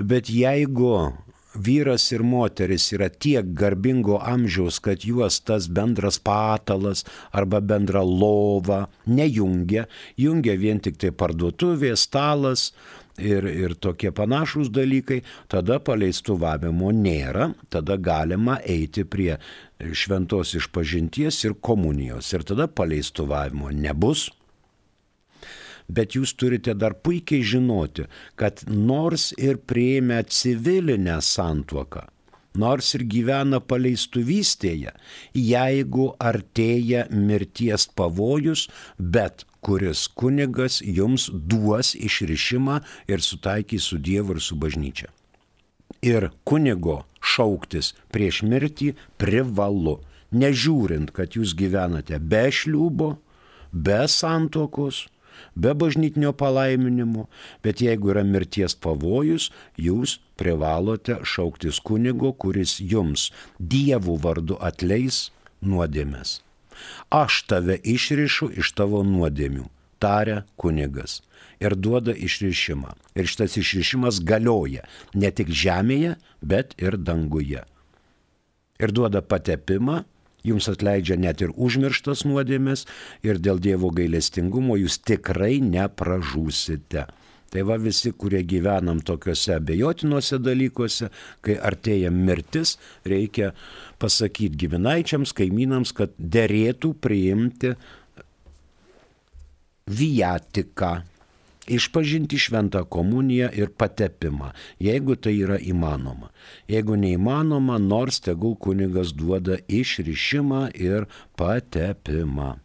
Bet 0.00 0.30
jeigu 0.32 1.12
vyras 1.54 2.06
ir 2.14 2.22
moteris 2.22 2.86
yra 2.94 3.10
tiek 3.10 3.50
garbingo 3.58 4.20
amžiaus, 4.22 4.78
kad 4.80 5.04
juos 5.04 5.40
tas 5.44 5.66
bendras 5.68 6.18
patalas 6.22 7.04
arba 7.32 7.60
bendra 7.60 8.00
lova 8.06 8.86
nejungia, 9.06 9.86
jungia 10.16 10.56
vien 10.56 10.80
tik 10.80 10.96
tai 10.96 11.10
parduotuvė, 11.10 11.92
stalas 11.98 12.70
ir, 13.18 13.44
ir 13.44 13.74
tokie 13.74 14.12
panašus 14.14 14.70
dalykai, 14.72 15.20
tada 15.52 15.80
paleistuvavimo 15.84 16.94
nėra, 16.96 17.50
tada 17.68 17.98
galima 17.98 18.60
eiti 18.64 19.04
prie 19.04 19.36
šventos 19.92 20.54
išpažinties 20.56 21.44
ir 21.44 21.58
komunijos 21.60 22.32
ir 22.32 22.46
tada 22.46 22.70
paleistuvavimo 22.70 23.74
nebus 23.74 24.30
bet 25.90 26.16
jūs 26.16 26.34
turite 26.38 26.74
dar 26.78 26.94
puikiai 26.94 27.42
žinoti, 27.42 28.06
kad 28.38 28.64
nors 28.68 29.30
ir 29.38 29.58
prieimę 29.58 30.22
civilinę 30.30 31.18
santuoką, 31.24 32.06
nors 32.58 32.94
ir 32.98 33.04
gyvena 33.10 33.60
paleistuvystėje, 33.60 34.94
jeigu 35.34 36.10
artėja 36.18 37.06
mirties 37.10 37.86
pavojus, 37.96 38.66
bet 38.98 39.46
kuris 39.60 40.06
kunigas 40.08 40.80
jums 40.82 41.28
duos 41.30 41.94
išrišimą 41.94 42.80
ir 43.10 43.24
sutaikys 43.24 43.90
su 43.90 43.98
Dievu 43.98 44.36
ir 44.36 44.42
su 44.42 44.56
bažnyčia. 44.56 45.10
Ir 46.00 46.30
kunigo 46.48 47.02
šauktis 47.20 47.92
prieš 48.12 48.40
mirtį 48.48 48.94
privalu, 49.20 49.98
nežiūrint, 50.32 51.12
kad 51.12 51.36
jūs 51.36 51.52
gyvenate 51.58 52.18
be 52.18 52.46
šliūbo, 52.48 53.10
be 53.72 54.00
santokos, 54.08 55.04
be 55.54 55.74
bažnytinio 55.74 56.32
palaiminimo, 56.32 57.26
bet 57.62 57.82
jeigu 57.84 58.12
yra 58.14 58.24
mirties 58.26 58.76
pavojus, 58.76 59.50
jūs 59.76 60.18
privalote 60.40 61.20
šauktis 61.24 61.80
kunigo, 61.84 62.32
kuris 62.32 62.78
jums 62.80 63.30
dievų 63.58 64.18
vardu 64.24 64.60
atleis 64.60 65.28
nuodėmės. 65.60 66.40
Aš 67.12 67.44
tave 67.50 67.76
išrišu 67.76 68.52
iš 68.60 68.72
tavo 68.78 69.02
nuodėmių, 69.04 69.66
taria 70.00 70.44
kunigas 70.56 71.20
ir 71.60 71.76
duoda 71.76 72.14
išrišimą. 72.16 72.94
Ir 73.14 73.28
šitas 73.28 73.58
išrišimas 73.60 74.22
galioja 74.24 74.86
ne 75.14 75.30
tik 75.30 75.52
žemėje, 75.52 76.16
bet 76.40 76.74
ir 76.80 76.96
danguje. 76.96 77.66
Ir 78.80 78.94
duoda 78.96 79.20
patepimą 79.20 80.02
jums 80.46 80.68
atleidžia 80.72 81.18
net 81.20 81.42
ir 81.44 81.54
užmirštas 81.56 82.24
nuodėmės 82.28 82.86
ir 83.26 83.40
dėl 83.42 83.60
Dievo 83.62 83.92
gailestingumo 83.94 84.78
jūs 84.80 85.00
tikrai 85.04 85.58
nepražūsite. 85.64 87.06
Tai 87.50 87.62
va 87.66 87.76
visi, 87.82 88.12
kurie 88.14 88.44
gyvenam 88.46 89.00
tokiuose 89.02 89.56
abejotinuose 89.56 90.38
dalykuose, 90.38 91.08
kai 91.42 91.56
artėja 91.58 92.12
mirtis, 92.14 92.76
reikia 93.02 93.50
pasakyti 93.98 94.60
giminaičiams, 94.64 95.34
kaimynams, 95.34 95.90
kad 95.98 96.14
dėrėtų 96.14 96.92
priimti 97.02 97.74
viatiką 99.90 100.92
išpažinti 101.76 102.36
šventą 102.40 102.80
komuniją 102.96 103.48
ir 103.56 103.68
patepimą, 103.80 104.48
jeigu 104.82 105.14
tai 105.16 105.34
yra 105.44 105.58
įmanoma. 105.62 106.28
Jeigu 106.70 106.94
neįmanoma, 106.98 107.78
nors 107.78 108.20
tegul 108.24 108.56
kunigas 108.56 109.12
duoda 109.14 109.56
išrišimą 109.68 110.70
ir 110.74 111.06
patepimą. 111.38 112.56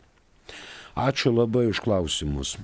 Ačiū 0.95 1.31
labai 1.35 1.67
už 1.71 1.79
klausimus. 1.85 2.57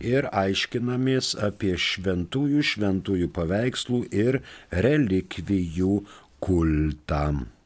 ir 0.00 0.28
aiškinamės 0.30 1.34
apie 1.48 1.76
šventųjų 1.78 2.62
šventųjų 2.72 3.28
paveikslų 3.34 4.00
ir 4.14 4.40
relikvijų 4.70 6.02
kultą. 6.42 7.57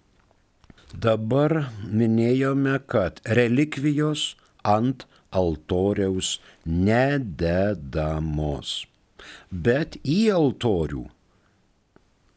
Dabar 0.93 1.73
minėjome, 1.89 2.77
kad 2.85 3.25
relikvijos 3.25 4.37
ant 4.63 5.07
altoriaus 5.33 6.37
nededamos, 6.69 8.85
bet 9.49 9.97
į 10.05 10.37
altorių 10.37 11.09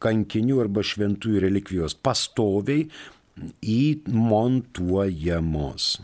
kankinių 0.00 0.60
arba 0.64 0.80
šventųjų 0.84 1.40
relikvijos 1.44 1.94
pastoviai 2.00 2.88
įmontuojamos. 3.60 6.00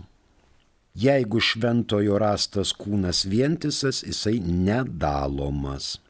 Jeigu 0.92 1.40
šventojo 1.40 2.20
rastas 2.20 2.76
kūnas 2.76 3.24
vientisas, 3.24 4.04
jisai 4.04 4.44
nedalomas. 4.44 6.04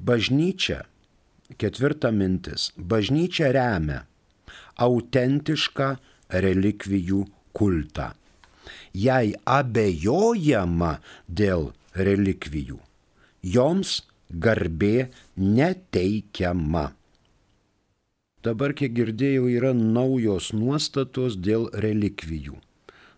Bažnyčia, 0.00 0.88
ketvirta 1.60 2.08
mintis, 2.16 2.72
bažnyčia 2.80 3.52
remia 3.52 4.08
autentišką 4.76 5.88
relikvijų 6.44 7.24
kultą. 7.54 8.10
Jei 8.94 9.34
abejojama 9.44 10.98
dėl 11.28 11.72
relikvijų, 11.94 12.78
joms 13.42 14.02
garbė 14.30 15.10
neteikiama. 15.36 16.92
Dabar, 18.44 18.74
kiek 18.76 18.92
girdėjau, 18.92 19.46
yra 19.48 19.72
naujos 19.72 20.50
nuostatos 20.52 21.38
dėl 21.40 21.70
relikvijų. 21.80 22.58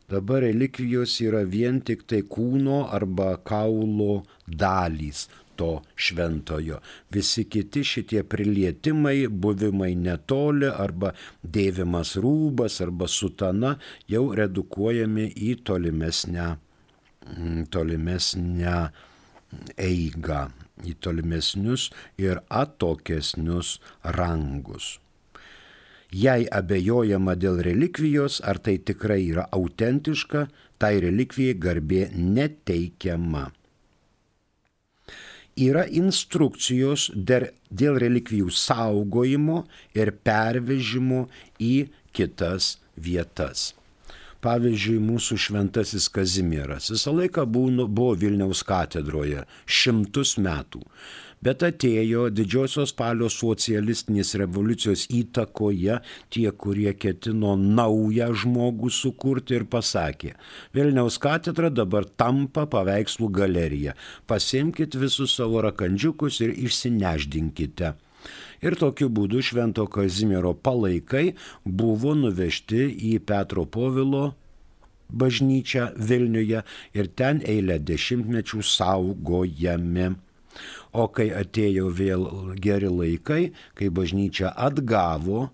Dabar 0.06 0.44
relikvijos 0.44 1.16
yra 1.24 1.40
vien 1.42 1.80
tik 1.82 2.04
tai 2.06 2.20
kūno 2.22 2.84
arba 2.94 3.32
kaulo 3.42 4.22
dalys, 4.46 5.24
to 5.56 5.70
šventojo. 5.96 6.80
Visi 7.12 7.44
kiti 7.50 7.84
šitie 7.84 8.22
prilietimai, 8.24 9.26
buvimai 9.28 9.94
netoli 9.98 10.70
arba 10.70 11.12
dėvimas 11.42 12.16
rūbas 12.22 12.80
arba 12.84 13.08
sutana 13.08 13.76
jau 14.10 14.28
redukuojami 14.40 15.30
į 15.48 15.56
tolimesnę, 15.66 16.52
mm, 17.36 17.66
tolimesnę 17.70 18.76
eigą, 19.78 20.46
į 20.84 20.94
tolimesnius 21.00 21.90
ir 22.20 22.42
atokesnius 22.48 23.78
rangus. 24.18 24.96
Jei 26.16 26.46
abejojama 26.54 27.34
dėl 27.34 27.58
relikvijos, 27.66 28.38
ar 28.46 28.60
tai 28.62 28.76
tikrai 28.78 29.24
yra 29.26 29.48
autentiška, 29.52 30.46
tai 30.78 31.00
relikvijai 31.02 31.56
garbė 31.58 32.02
neteikiama 32.14 33.48
yra 35.56 35.86
instrukcijos 35.88 37.08
dėl 37.16 37.98
relikvijų 38.02 38.52
saugojimo 38.52 39.64
ir 39.96 40.12
pervežimo 40.26 41.26
į 41.58 41.88
kitas 42.16 42.76
vietas. 42.96 43.72
Pavyzdžiui, 44.44 45.00
mūsų 45.02 45.38
šventasis 45.40 46.06
Kazimieras 46.12 46.90
visą 46.92 47.14
laiką 47.16 47.46
buvo, 47.50 47.86
buvo 47.88 48.12
Vilniaus 48.20 48.60
katedroje 48.68 49.46
šimtus 49.64 50.36
metų 50.38 50.84
bet 51.46 51.62
atėjo 51.66 52.26
didžiosios 52.34 52.92
spalio 52.92 53.28
socialistinės 53.32 54.34
revoliucijos 54.40 55.06
įtakoje 55.20 56.00
tie, 56.34 56.46
kurie 56.62 56.92
ketino 56.98 57.54
naują 57.60 58.32
žmogų 58.42 58.90
sukurti 58.90 59.58
ir 59.60 59.66
pasakė, 59.70 60.34
Vilniaus 60.74 61.20
katedra 61.22 61.70
dabar 61.70 62.08
tampa 62.18 62.66
paveikslų 62.70 63.30
galerija, 63.40 63.94
pasimkite 64.26 64.98
visus 65.02 65.36
savo 65.38 65.62
rakandžiukus 65.66 66.40
ir 66.44 66.56
išsineždinkite. 66.66 67.94
Ir 68.64 68.74
tokiu 68.80 69.06
būdu 69.12 69.42
Švento 69.44 69.84
Kazimiero 69.92 70.54
palaikai 70.54 71.36
buvo 71.64 72.16
nuvežti 72.18 72.88
į 73.12 73.18
Petro 73.28 73.66
Povilo 73.70 74.32
bažnyčią 75.10 75.92
Vilniuje 75.96 76.62
ir 76.98 77.10
ten 77.14 77.42
eilę 77.46 77.78
dešimtmečių 77.78 78.62
saugojami. 78.66 80.08
O 80.96 81.06
kai 81.12 81.28
atėjo 81.36 81.90
vėl 81.92 82.24
geri 82.62 82.88
laikai, 82.88 83.42
kai 83.76 83.88
bažnyčia 83.92 84.52
atgavo 84.68 85.50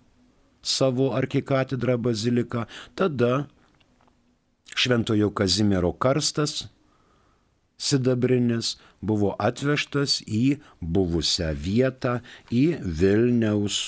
savo 0.62 1.11
arkikatedrą 1.18 1.96
baziliką, 1.98 2.68
tada 2.94 3.48
Šventojo 4.78 5.33
Kazimiero 5.35 5.90
karstas 5.92 6.68
sidabrinis 7.83 8.76
buvo 9.02 9.35
atvežtas 9.42 10.20
į 10.22 10.59
buvusią 10.81 11.50
vietą, 11.59 12.20
į 12.50 12.78
Vilniaus 13.00 13.83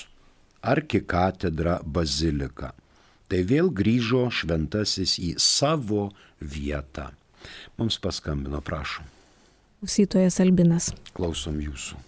arkikatedrą 0.75 1.81
baziliką. 1.87 2.73
Tai 3.31 3.41
vėl 3.49 3.71
grįžo 3.73 4.27
šventasis 4.35 5.17
į 5.23 5.35
savo 5.41 6.09
vietą. 6.41 7.13
Mums 7.79 8.01
paskambino, 8.01 8.61
prašom. 8.65 9.14
Klausytojas 9.85 10.41
Albinas. 10.41 10.87
Klausom 11.13 11.59
jūsų. 11.61 11.99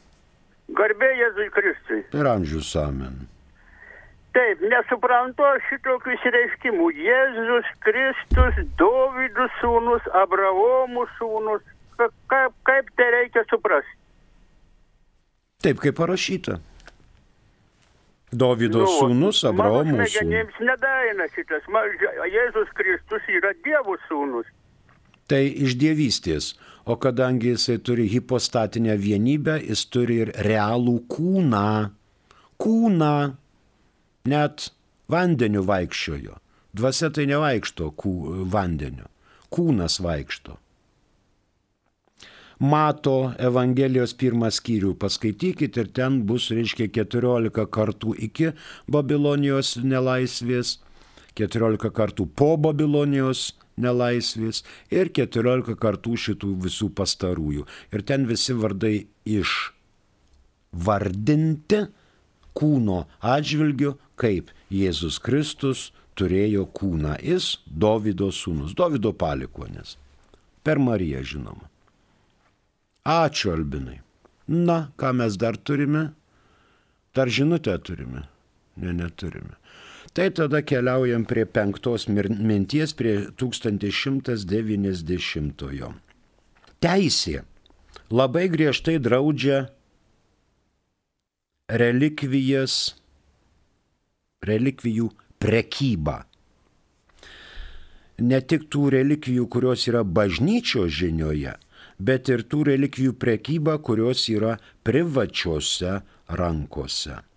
Garbė 0.79 1.11
Jėzui 1.19 1.51
Kristui. 1.53 1.99
Per 2.09 2.25
amžius 2.31 2.71
amen. 2.81 3.27
Taip, 4.33 4.63
nesuprantu 4.65 5.45
šitokių 5.69 6.15
išreiškimų. 6.17 6.87
Jėzus 7.05 7.69
Kristus, 7.85 8.63
Dovydų 8.81 9.47
sūnus, 9.61 10.09
Abraomų 10.23 11.05
sūnus. 11.19 11.69
Ka- 12.01 12.09
Kaip, 12.33 12.57
kaip 12.65 12.89
tai 12.97 13.11
reikia 13.13 13.45
suprasti? 13.53 13.93
Taip 15.65 15.77
kaip 15.85 15.97
parašyta. 16.01 16.57
Dovydo 18.33 18.87
Nu, 18.87 18.89
sūnus, 18.97 19.45
Abraomo 19.49 19.85
sūnus. 20.01 20.17
smegenims 20.17 20.57
nedaina 20.65 21.29
šitas. 21.37 21.69
Ma- 21.69 21.85
Jėzus 22.33 22.73
Kristus 22.75 23.29
yra 23.29 23.53
Dievo 23.65 23.97
sūnus. 24.09 24.49
Tai 25.29 25.45
iš 25.45 25.77
dievystės. 25.77 26.55
O 26.87 26.97
kadangi 26.97 27.49
jisai 27.55 27.79
turi 27.79 28.07
hipostatinę 28.09 28.95
vienybę, 28.99 29.59
jis 29.67 29.87
turi 29.91 30.21
ir 30.23 30.31
realų 30.47 31.01
kūną. 31.11 31.91
Kūną. 32.63 33.15
Net 34.31 34.69
vandeniu 35.11 35.65
vaikščiojo. 35.67 36.39
Dvasia 36.77 37.11
tai 37.11 37.27
nevaikšto 37.31 37.91
kū, 37.99 38.13
vandeniu. 38.53 39.11
Kūnas 39.51 39.99
vaikšto. 40.05 40.55
Mato 42.57 43.35
Evangelijos 43.43 44.15
pirmą 44.17 44.49
skyrių 44.55 44.95
paskaitykit 44.97 45.77
ir 45.77 45.91
ten 45.93 46.23
bus, 46.29 46.49
reiškia, 46.55 46.87
14 47.03 47.67
kartų 47.69 48.15
iki 48.31 48.55
Babilonijos 48.89 49.75
nelaisvės, 49.83 50.79
14 51.37 51.91
kartų 51.93 52.31
po 52.33 52.55
Babilonijos 52.57 53.51
nelaisvės 53.81 54.65
ir 54.95 55.09
14 55.15 55.77
kartų 55.81 56.17
šitų 56.25 56.51
visų 56.67 56.89
pastarųjų. 56.97 57.67
Ir 57.93 58.01
ten 58.09 58.27
visi 58.29 58.53
vardai 58.57 59.07
išvardinti 60.73 61.81
kūno 62.57 62.99
atžvilgiu, 63.21 63.99
kaip 64.17 64.51
Jėzus 64.73 65.19
Kristus 65.23 65.93
turėjo 66.17 66.67
kūną. 66.73 67.21
Jis 67.23 67.59
Dovido 67.67 68.31
sūnus, 68.33 68.75
Dovido 68.77 69.13
palikonis. 69.13 69.97
Per 70.65 70.79
Mariją 70.83 71.23
žinoma. 71.23 71.69
Ačiū 73.07 73.53
Albinai. 73.55 74.01
Na, 74.49 74.91
ką 74.99 75.13
mes 75.15 75.37
dar 75.39 75.57
turime? 75.59 76.11
Dar 77.15 77.29
žinutę 77.31 77.79
turime? 77.79 78.27
Ne, 78.77 78.93
neturime. 78.93 79.55
Tai 80.17 80.31
tada 80.33 80.63
keliaujam 80.65 81.29
prie 81.29 81.45
penktos 81.45 82.09
minties, 82.09 82.97
prie 82.97 83.29
1190-ojo. 83.37 85.93
Teisė 86.81 87.45
labai 88.09 88.49
griežtai 88.49 88.97
draudžia 88.97 89.69
relikvijas, 91.69 92.97
relikvijų 94.49 95.13
prekybą. 95.43 96.25
Ne 98.25 98.41
tik 98.41 98.73
tų 98.73 98.97
relikvijų, 98.97 99.45
kurios 99.53 99.85
yra 99.91 100.01
bažnyčios 100.01 100.97
žinioje, 100.97 101.61
bet 102.01 102.33
ir 102.33 102.41
tų 102.49 102.73
relikvijų 102.73 103.13
prekybą, 103.21 103.77
kurios 103.85 104.33
yra 104.33 104.57
privačiose 104.81 106.01
rankose. 106.41 107.36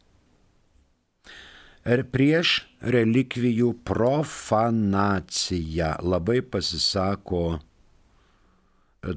Ir 1.90 2.04
prieš 2.14 2.60
relikvijų 2.86 3.72
profanaciją 3.88 5.96
labai 6.06 6.44
pasisako 6.46 7.58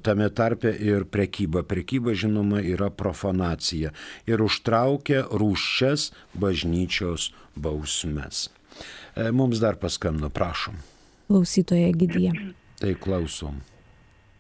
tame 0.03 0.29
tarpe 0.31 0.71
ir 0.79 1.05
prekyba. 1.05 1.63
Prekyba, 1.67 2.15
žinoma, 2.15 2.63
yra 2.63 2.91
profanacija 2.91 3.93
ir 4.31 4.43
užtraukia 4.45 5.27
rūščias 5.31 6.11
bažnyčios 6.39 7.31
bausmes. 7.55 8.49
E, 9.17 9.29
Mums 9.35 9.61
dar 9.61 9.77
paskambino, 9.77 10.31
prašom. 10.33 10.79
Klausytoja 11.29 11.93
Gidija. 11.97 12.33
Tai 12.81 12.95
klausom. 13.01 13.61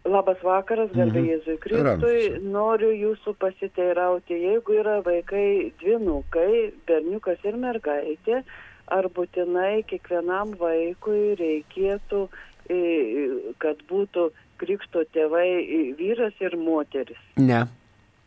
Labas 0.05 0.38
vakaras, 0.43 0.91
garbė 0.91 1.21
Mhm. 1.21 1.29
Jėzui. 1.31 1.59
Kristui. 1.62 2.41
Noriu 2.43 2.91
jūsų 2.91 3.37
pasiteirauti, 3.38 4.35
jeigu 4.35 4.75
yra 4.81 5.01
vaikai 5.07 5.73
dvinukai, 5.79 6.73
berniukas 6.87 7.38
ir 7.45 7.55
mergaitė, 7.55 8.43
ar 8.88 9.09
būtinai 9.09 9.85
kiekvienam 9.87 10.57
vaikui 10.59 11.37
reikėtų, 11.38 12.29
e, 12.69 13.55
kad 13.59 13.77
būtų 13.88 14.31
krikšto 14.59 15.05
tėvai 15.15 15.47
e, 15.62 15.95
vyras 15.95 16.35
ir 16.41 16.57
moteris. 16.57 17.23
Ne. 17.37 17.67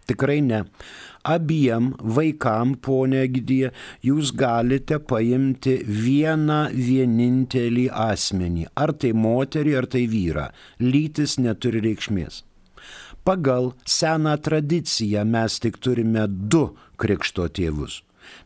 Tikrai 0.05 0.41
ne. 0.45 0.61
Abiem 1.25 1.93
vaikam, 2.17 2.75
ponė 2.85 3.23
Gidija, 3.33 3.71
jūs 4.05 4.29
galite 4.37 4.99
paimti 5.01 5.79
vieną 5.85 6.59
vienintelį 6.75 7.87
asmenį. 7.89 8.67
Ar 8.77 8.93
tai 8.93 9.15
moterį, 9.17 9.73
ar 9.79 9.87
tai 9.89 10.03
vyrą. 10.11 10.49
Lytis 10.85 11.39
neturi 11.41 11.81
reikšmės. 11.87 12.43
Pagal 13.25 13.71
seną 13.89 14.35
tradiciją 14.37 15.23
mes 15.25 15.57
tik 15.57 15.79
turime 15.81 16.27
du 16.29 16.67
krikšto 17.01 17.47
tėvus. 17.49 18.03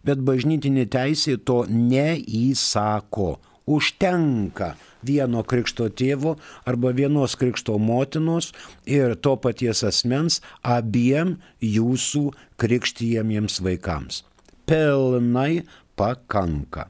Bet 0.07 0.23
bažnytinė 0.23 0.85
teisė 0.91 1.35
to 1.43 1.65
neįsako. 1.67 3.33
Užtenka 3.69 4.73
vieno 5.05 5.43
krikšto 5.45 5.89
tėvo 5.93 6.35
arba 6.67 6.91
vienos 6.95 7.35
krikšto 7.39 7.77
motinos 7.77 8.51
ir 8.89 9.13
to 9.15 9.35
paties 9.37 9.83
asmens 9.87 10.39
abiem 10.65 11.37
jūsų 11.61 12.23
krikštijamiems 12.59 13.59
vaikams. 13.65 14.23
Pilnai 14.69 15.63
pakanka. 15.99 16.87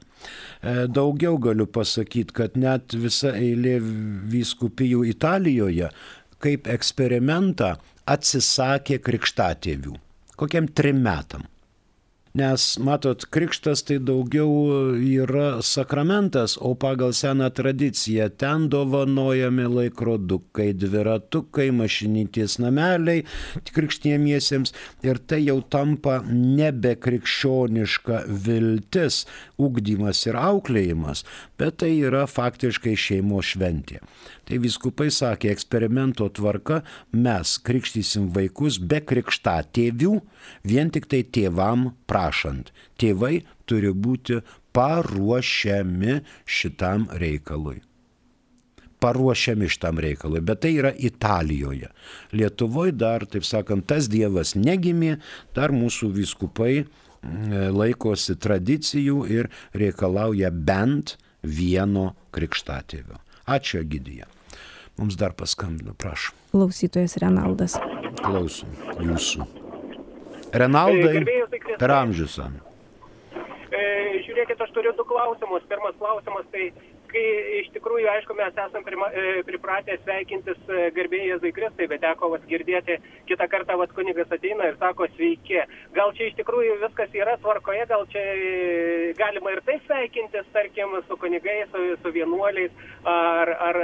E, 0.62 0.86
Daugiau 0.88 1.38
galiu 1.42 1.66
pasakyti, 1.66 2.34
kad 2.36 2.56
net 2.60 2.94
visa 2.94 3.32
eilė 3.36 3.78
vyskupijų 4.32 5.04
Italijoje 5.10 5.90
kaip 6.40 6.68
eksperimentą 6.70 7.74
atsisakė 8.10 9.00
krikštatėvių. 9.04 9.96
Kokiam 10.40 10.68
trim 10.72 11.02
metam. 11.04 11.44
Nes, 12.30 12.76
matot, 12.78 13.24
krikštas 13.26 13.80
tai 13.82 13.96
daugiau 13.98 14.94
yra 14.94 15.58
sakramentas, 15.66 16.54
o 16.60 16.76
pagal 16.78 17.10
seną 17.10 17.48
tradiciją 17.50 18.28
ten 18.38 18.68
dovanojami 18.70 19.66
laikrodukai, 19.66 20.68
dviratukai, 20.78 21.72
mašinytės 21.74 22.60
nameliai 22.62 23.24
krikštiemiesiems 23.74 24.70
ir 25.02 25.18
tai 25.18 25.40
jau 25.48 25.58
tampa 25.74 26.20
nebe 26.30 26.94
krikščioniška 27.02 28.22
viltis, 28.46 29.24
ugdymas 29.58 30.22
ir 30.30 30.38
auklėjimas, 30.38 31.26
bet 31.58 31.82
tai 31.82 31.96
yra 31.98 32.28
faktiškai 32.30 32.94
šeimo 32.94 33.42
šventė. 33.42 33.98
Tai 34.50 34.58
viskupai 34.58 35.12
sakė, 35.14 35.52
eksperimento 35.54 36.26
tvarka 36.34 36.80
mes 37.14 37.52
krikštysim 37.62 38.32
vaikus 38.34 38.80
be 38.82 38.98
krikštatėvių, 39.06 40.14
vien 40.66 40.88
tik 40.90 41.04
tai 41.12 41.20
tėvam 41.22 41.92
prašant. 42.10 42.72
Tėvai 42.98 43.44
turi 43.70 43.92
būti 43.94 44.40
paruošiami 44.74 46.16
šitam 46.50 47.06
reikalui. 47.22 47.76
Paruošiami 48.98 49.68
šitam 49.70 50.02
reikalui, 50.02 50.42
bet 50.42 50.64
tai 50.66 50.74
yra 50.80 50.90
Italijoje. 50.98 51.92
Lietuvoje 52.34 52.96
dar, 52.98 53.28
taip 53.30 53.46
sakant, 53.46 53.86
tas 53.86 54.10
dievas 54.10 54.56
negimė, 54.58 55.20
dar 55.54 55.70
mūsų 55.70 56.10
viskupai 56.18 56.72
mm, 56.82 57.70
laikosi 57.78 58.34
tradicijų 58.34 59.22
ir 59.30 59.52
reikalauja 59.78 60.50
bent 60.50 61.20
vieno 61.46 62.10
krikštatėvio. 62.34 63.22
Ačiū, 63.46 63.86
Gidija. 63.86 64.26
Mums 65.00 65.16
dar 65.16 65.32
paskambino, 65.32 65.94
prašom. 65.96 66.36
Klausytojas 66.52 67.14
Renaldas. 67.22 67.78
Klausom 68.20 68.74
jūsų. 69.00 69.46
Renaldai, 70.60 71.22
per 71.80 71.94
amžius. 71.94 72.34
E, 73.72 73.80
žiūrėkit, 74.26 74.60
aš 74.60 74.74
turiu 74.76 74.92
du 74.98 75.06
klausimus. 75.08 75.64
Pirmas 75.72 75.96
klausimas, 76.02 76.44
tai 76.52 76.68
kai 77.12 77.24
iš 77.60 77.70
tikrųjų, 77.74 78.08
aišku, 78.10 78.34
mes 78.38 78.56
esam 78.64 78.84
prima, 78.86 79.08
e, 79.12 79.42
pripratę 79.46 79.96
sveikintis 80.02 80.58
e, 80.68 80.88
garbėjai 80.96 81.32
Jėzui 81.32 81.52
Kristai, 81.56 81.88
bet 81.90 82.02
teko 82.04 82.30
vas 82.34 82.44
girdėti, 82.50 82.98
kitą 83.28 83.48
kartą 83.50 83.76
vas 83.80 83.92
kunigas 83.96 84.30
ateina 84.34 84.70
ir 84.70 84.78
sako 84.80 85.08
sveiki. 85.14 85.60
Gal 85.96 86.14
čia 86.18 86.30
iš 86.30 86.38
tikrųjų 86.40 86.78
viskas 86.84 87.14
yra 87.16 87.36
tvarkoje, 87.42 87.86
gal 87.90 88.06
čia 88.12 88.22
e, 88.34 89.12
galima 89.18 89.54
ir 89.54 89.62
taip 89.66 89.84
sveikintis, 89.88 90.48
tarkim, 90.54 90.96
su 91.08 91.18
kunigais, 91.20 91.68
su, 91.74 91.84
su 92.02 92.14
vienuoliais, 92.14 92.74
ar, 93.04 93.54
ar, 93.68 93.80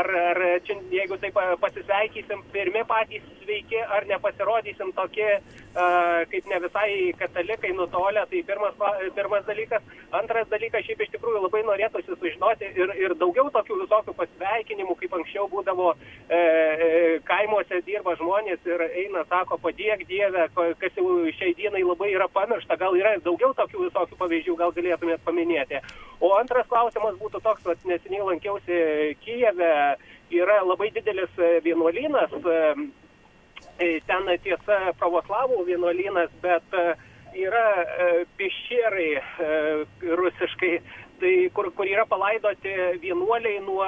ar, 0.00 0.12
ar 0.32 0.42
čia, 0.66 0.78
jeigu 0.92 1.18
taip 1.22 1.38
pasisveikysim, 1.62 2.44
pirmi 2.54 2.84
patys 2.88 3.24
sveiki, 3.42 3.78
ar 3.96 4.06
nepasirodysim 4.10 4.92
tokie, 4.96 5.28
kaip 6.32 6.48
ne 6.50 6.58
visai 6.64 7.12
katalikai 7.18 7.72
nutolę, 7.76 8.24
tai 8.30 8.42
pirmas, 8.48 8.78
pirmas 9.14 9.44
dalykas. 9.46 9.84
Antras 10.16 10.48
dalykas, 10.48 10.86
šiaip 10.86 11.02
iš 11.04 11.12
tikrųjų 11.14 11.42
labai 11.44 11.62
norėtųsi 11.66 12.16
sužinoti 12.16 12.55
ir, 12.64 12.92
ir 13.00 13.14
daugiau 13.18 13.50
tokių 13.52 13.78
visokių 13.82 14.14
pasveikinimų, 14.16 14.96
kaip 15.00 15.14
anksčiau 15.18 15.46
būdavo 15.52 15.92
e, 15.92 16.38
e, 16.38 16.88
kaimuose 17.28 17.80
dirba 17.86 18.16
žmonės 18.18 18.66
ir 18.68 18.84
eina, 18.88 19.24
sako, 19.30 19.58
padėk 19.62 20.06
Dievę, 20.08 20.48
kas 20.54 20.98
jau 20.98 21.06
šiai 21.38 21.54
dienai 21.58 21.84
labai 21.84 22.12
yra 22.14 22.28
pamiršta, 22.32 22.78
gal 22.80 22.96
yra 22.98 23.16
daugiau 23.24 23.52
tokių 23.56 23.86
visokių 23.86 24.20
pavyzdžių, 24.20 24.58
gal 24.60 24.74
galėtumėt 24.76 25.24
paminėti. 25.26 25.80
O 26.20 26.32
antras 26.38 26.68
klausimas 26.70 27.18
būtų 27.20 27.42
toks, 27.44 27.64
kad 27.66 27.88
neseniai 27.88 28.24
lankiausi 28.30 29.16
Kijeve, 29.24 29.72
yra 30.34 30.60
labai 30.64 30.92
didelis 30.94 31.42
vienuolynas, 31.64 32.32
e, 33.80 33.90
ten 34.08 34.32
tiesa 34.42 34.80
pravoslavų 35.00 35.66
vienuolynas, 35.68 36.32
bet 36.42 36.80
yra 37.36 37.66
e, 37.82 38.24
pišėrai 38.38 39.08
e, 39.16 39.50
rusiškai, 40.20 40.72
tai 41.20 41.34
kur, 41.54 41.70
kur 41.76 41.88
yra 41.88 42.06
palaidoti 42.08 42.72
vienuoliai 43.02 43.60
nuo, 43.64 43.86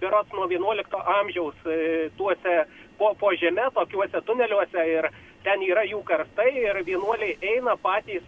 berots 0.00 0.32
nuo 0.32 0.48
11 0.50 0.98
amžiaus 1.18 1.66
e, 1.66 2.10
tuose 2.16 2.56
po, 2.98 3.14
po 3.20 3.32
žemė, 3.38 3.70
tokiuose 3.74 4.24
tuneliuose 4.26 4.88
ir 4.94 5.08
ten 5.42 5.62
yra 5.66 5.86
jų 5.88 6.02
karstai 6.06 6.50
ir 6.54 6.82
vienuoliai 6.86 7.38
eina 7.54 7.76
patys, 7.82 8.26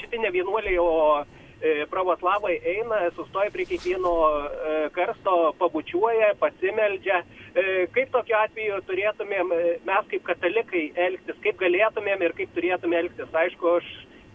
šitie 0.00 0.20
ne 0.22 0.30
vienuoliai, 0.34 0.78
o 0.78 1.24
E, 1.64 1.86
pravoslavai 1.88 2.58
eina, 2.66 2.98
sustoja 3.16 3.48
prie 3.54 3.64
kiekvieno 3.64 4.10
e, 4.12 4.72
karsto, 4.92 5.54
pabučiuoja, 5.56 6.34
pasimeldžia. 6.40 7.22
E, 7.54 7.86
kaip 7.94 8.10
tokiu 8.12 8.36
atveju 8.36 8.80
turėtumėm 8.88 9.54
mes 9.88 10.10
kaip 10.10 10.26
katalikai 10.26 10.82
elgtis, 11.06 11.38
kaip 11.46 11.56
galėtumėm 11.62 12.26
ir 12.26 12.34
kaip 12.36 12.52
turėtumėm 12.58 13.06
elgtis. 13.06 13.38
Aišku, 13.44 13.78
aš 13.78 13.88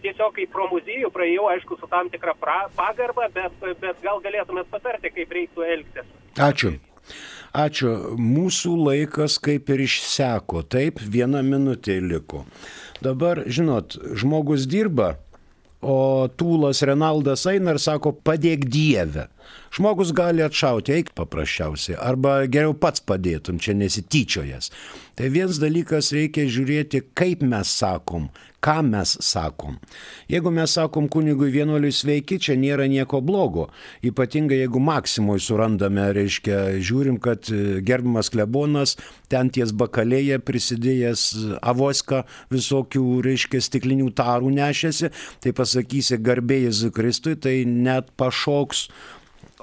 tiesiog 0.04 0.34
kaip 0.36 0.52
pro 0.52 0.68
muziejų 0.72 1.10
praėjau, 1.14 1.48
aišku, 1.54 1.78
su 1.80 1.88
tam 1.90 2.10
tikra 2.12 2.34
pra, 2.38 2.60
pagarba, 2.76 3.28
bet, 3.34 3.56
bet 3.82 4.04
gal 4.04 4.22
galėtumėt 4.24 4.70
patarti, 4.72 5.12
kaip 5.14 5.34
reiktų 5.38 5.66
elgtis. 5.76 6.12
Ačiū. 6.40 6.74
Ačiū. 7.56 7.94
Mūsų 8.20 8.76
laikas 8.78 9.40
kaip 9.42 9.72
ir 9.74 9.82
išseko. 9.86 10.62
Taip, 10.70 11.00
viena 11.02 11.42
minutė 11.42 11.98
liko. 12.04 12.44
Dabar, 13.02 13.42
žinot, 13.50 13.96
žmogus 14.20 14.68
dirba, 14.70 15.16
O 15.80 16.28
Tūlas 16.36 16.82
Renaldas 16.84 17.46
eina 17.48 17.72
ir 17.72 17.80
sako, 17.80 18.12
padėk 18.12 18.66
Dievę. 18.68 19.30
Žmogus 19.70 20.10
gali 20.10 20.42
atšauti, 20.42 20.96
eik 20.98 21.12
paprasčiausiai, 21.14 21.94
arba 22.02 22.40
geriau 22.50 22.74
pats 22.74 23.04
padėtum, 23.06 23.60
čia 23.62 23.76
nesityčiojas. 23.78 24.72
Tai 25.14 25.28
vienas 25.30 25.60
dalykas 25.62 26.10
reikia 26.16 26.48
žiūrėti, 26.50 27.04
kaip 27.14 27.44
mes 27.46 27.70
sakom, 27.70 28.24
ką 28.64 28.80
mes 28.86 29.12
sakom. 29.22 29.76
Jeigu 30.32 30.50
mes 30.54 30.74
sakom 30.74 31.06
kunigui 31.12 31.52
vienuoliui 31.54 31.92
sveiki, 31.94 32.38
čia 32.42 32.56
nėra 32.58 32.88
nieko 32.90 33.20
blogo. 33.22 33.68
Ypatingai 34.06 34.58
jeigu 34.62 34.82
Maksimoj 34.82 35.38
surandame, 35.44 36.08
reiškia, 36.16 36.80
žiūrim, 36.82 37.20
kad 37.22 37.46
e, 37.52 37.78
gerbimas 37.86 38.32
klebonas 38.34 38.96
ten 39.30 39.52
ties 39.54 39.70
bakalėje 39.70 40.40
prisidėjęs 40.42 41.28
avoską 41.60 42.24
visokių, 42.50 43.04
reiškia, 43.28 43.62
stiklinių 43.68 44.10
tarų 44.18 44.50
nešėsi, 44.58 45.12
tai 45.44 45.54
pasakysi 45.54 46.18
garbėjai 46.18 46.90
Kristui, 46.96 47.38
tai 47.38 47.60
net 47.68 48.10
pašoks 48.20 48.88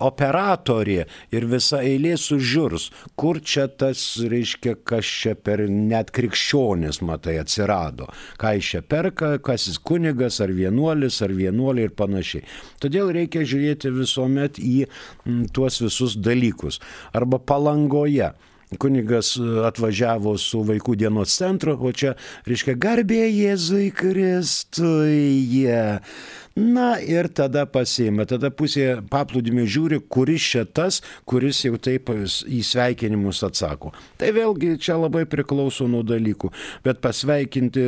operatorė 0.03 1.05
ir 1.33 1.47
visa 1.49 1.81
eilė 1.85 2.15
sužiurs, 2.21 2.89
kur 3.19 3.39
čia 3.41 3.67
tas, 3.67 4.01
reiškia, 4.21 4.77
kas 4.87 5.05
čia 5.05 5.35
per 5.35 5.65
net 5.69 6.11
krikščionis, 6.15 7.01
matai, 7.05 7.37
atsirado, 7.41 8.09
ką 8.41 8.55
iš 8.59 8.73
čia 8.75 8.83
perka, 8.83 9.35
kas 9.43 9.67
jis 9.69 9.79
kunigas 9.79 10.41
ar 10.43 10.53
vienuolis 10.55 11.21
ar 11.25 11.33
vienuoliai 11.35 11.89
ir 11.89 11.95
panašiai. 11.97 12.45
Todėl 12.83 13.13
reikia 13.15 13.45
žiūrėti 13.47 13.93
visuomet 13.95 14.61
į 14.61 14.75
m, 14.85 15.45
tuos 15.53 15.81
visus 15.83 16.17
dalykus. 16.19 16.81
Arba 17.17 17.39
palangoje 17.39 18.33
kunigas 18.75 19.37
atvažiavo 19.69 20.33
su 20.41 20.59
vaikų 20.67 20.97
dienos 20.99 21.31
centru, 21.39 21.77
o 21.79 21.91
čia, 21.95 22.17
reiškia, 22.47 22.75
garbė 22.75 23.23
Jėzui 23.29 23.93
Kristui. 23.95 25.39
Yeah. 25.47 26.03
Na 26.57 26.95
ir 26.97 27.27
tada 27.37 27.67
pasiima, 27.69 28.23
tada 28.25 28.49
pusė 28.49 29.03
paplūdimio 29.11 29.67
žiūri, 29.69 29.99
kuris 30.09 30.41
čia 30.41 30.63
tas, 30.65 31.03
kuris 31.29 31.59
jau 31.61 31.77
taip 31.77 32.09
į 32.09 32.61
sveikinimus 32.65 33.43
atsako. 33.45 33.91
Tai 34.17 34.31
vėlgi 34.33 34.71
čia 34.81 34.95
labai 34.97 35.27
priklauso 35.29 35.85
nuo 35.85 36.01
dalykų, 36.01 36.49
bet 36.87 37.03
pasveikinti 37.03 37.85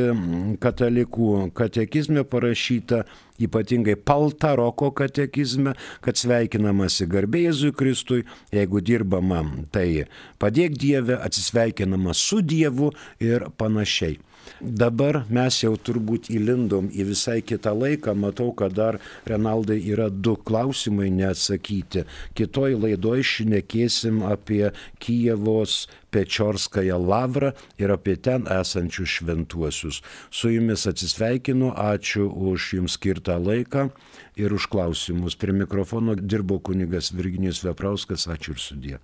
katalikų 0.62 1.50
katekizme 1.58 2.22
parašyta 2.22 3.02
ypatingai 3.42 3.96
paltaroko 3.96 4.92
katekizme, 4.94 5.74
kad 6.04 6.22
sveikinamasi 6.22 7.10
garbė 7.10 7.48
Jėzui 7.48 7.74
Kristui, 7.74 8.22
jeigu 8.54 8.84
dirbama, 8.86 9.42
tai 9.74 10.04
padėk 10.38 10.78
Dievę, 10.78 11.18
atsisveikinama 11.18 12.14
su 12.14 12.38
Dievu 12.38 12.94
ir 13.18 13.50
panašiai. 13.58 14.20
Dabar 14.60 15.22
mes 15.32 15.60
jau 15.62 15.72
turbūt 15.76 16.28
įlindom 16.32 16.90
į 16.92 17.06
visai 17.12 17.38
kitą 17.46 17.72
laiką. 17.76 18.14
Matau, 18.18 18.50
kad 18.56 18.74
dar 18.76 18.98
Renaldai 19.28 19.78
yra 19.92 20.10
du 20.10 20.36
klausimai 20.36 21.08
neatsakyti. 21.14 22.04
Kitoj 22.36 22.76
laidoj 22.82 23.24
šnekėsim 23.32 24.22
apie 24.26 24.70
Kijevos 25.00 25.86
Pečorskąją 26.10 26.98
lavrą 26.98 27.52
ir 27.78 27.92
apie 27.94 28.16
ten 28.16 28.48
esančius 28.50 29.20
šventuosius. 29.20 30.00
Su 30.30 30.50
jumis 30.50 30.86
atsisveikinu, 30.90 31.70
ačiū 31.70 32.26
už 32.50 32.72
jums 32.80 32.98
skirtą 32.98 33.38
laiką 33.38 33.90
ir 34.36 34.52
už 34.52 34.66
klausimus. 34.72 35.38
Prie 35.38 35.54
mikrofono 35.54 36.18
dirbo 36.18 36.58
kunigas 36.58 37.14
Virginijus 37.14 37.62
Veprauskas, 37.64 38.26
ačiū 38.26 38.58
ir 38.58 38.66
sudė. 38.66 38.98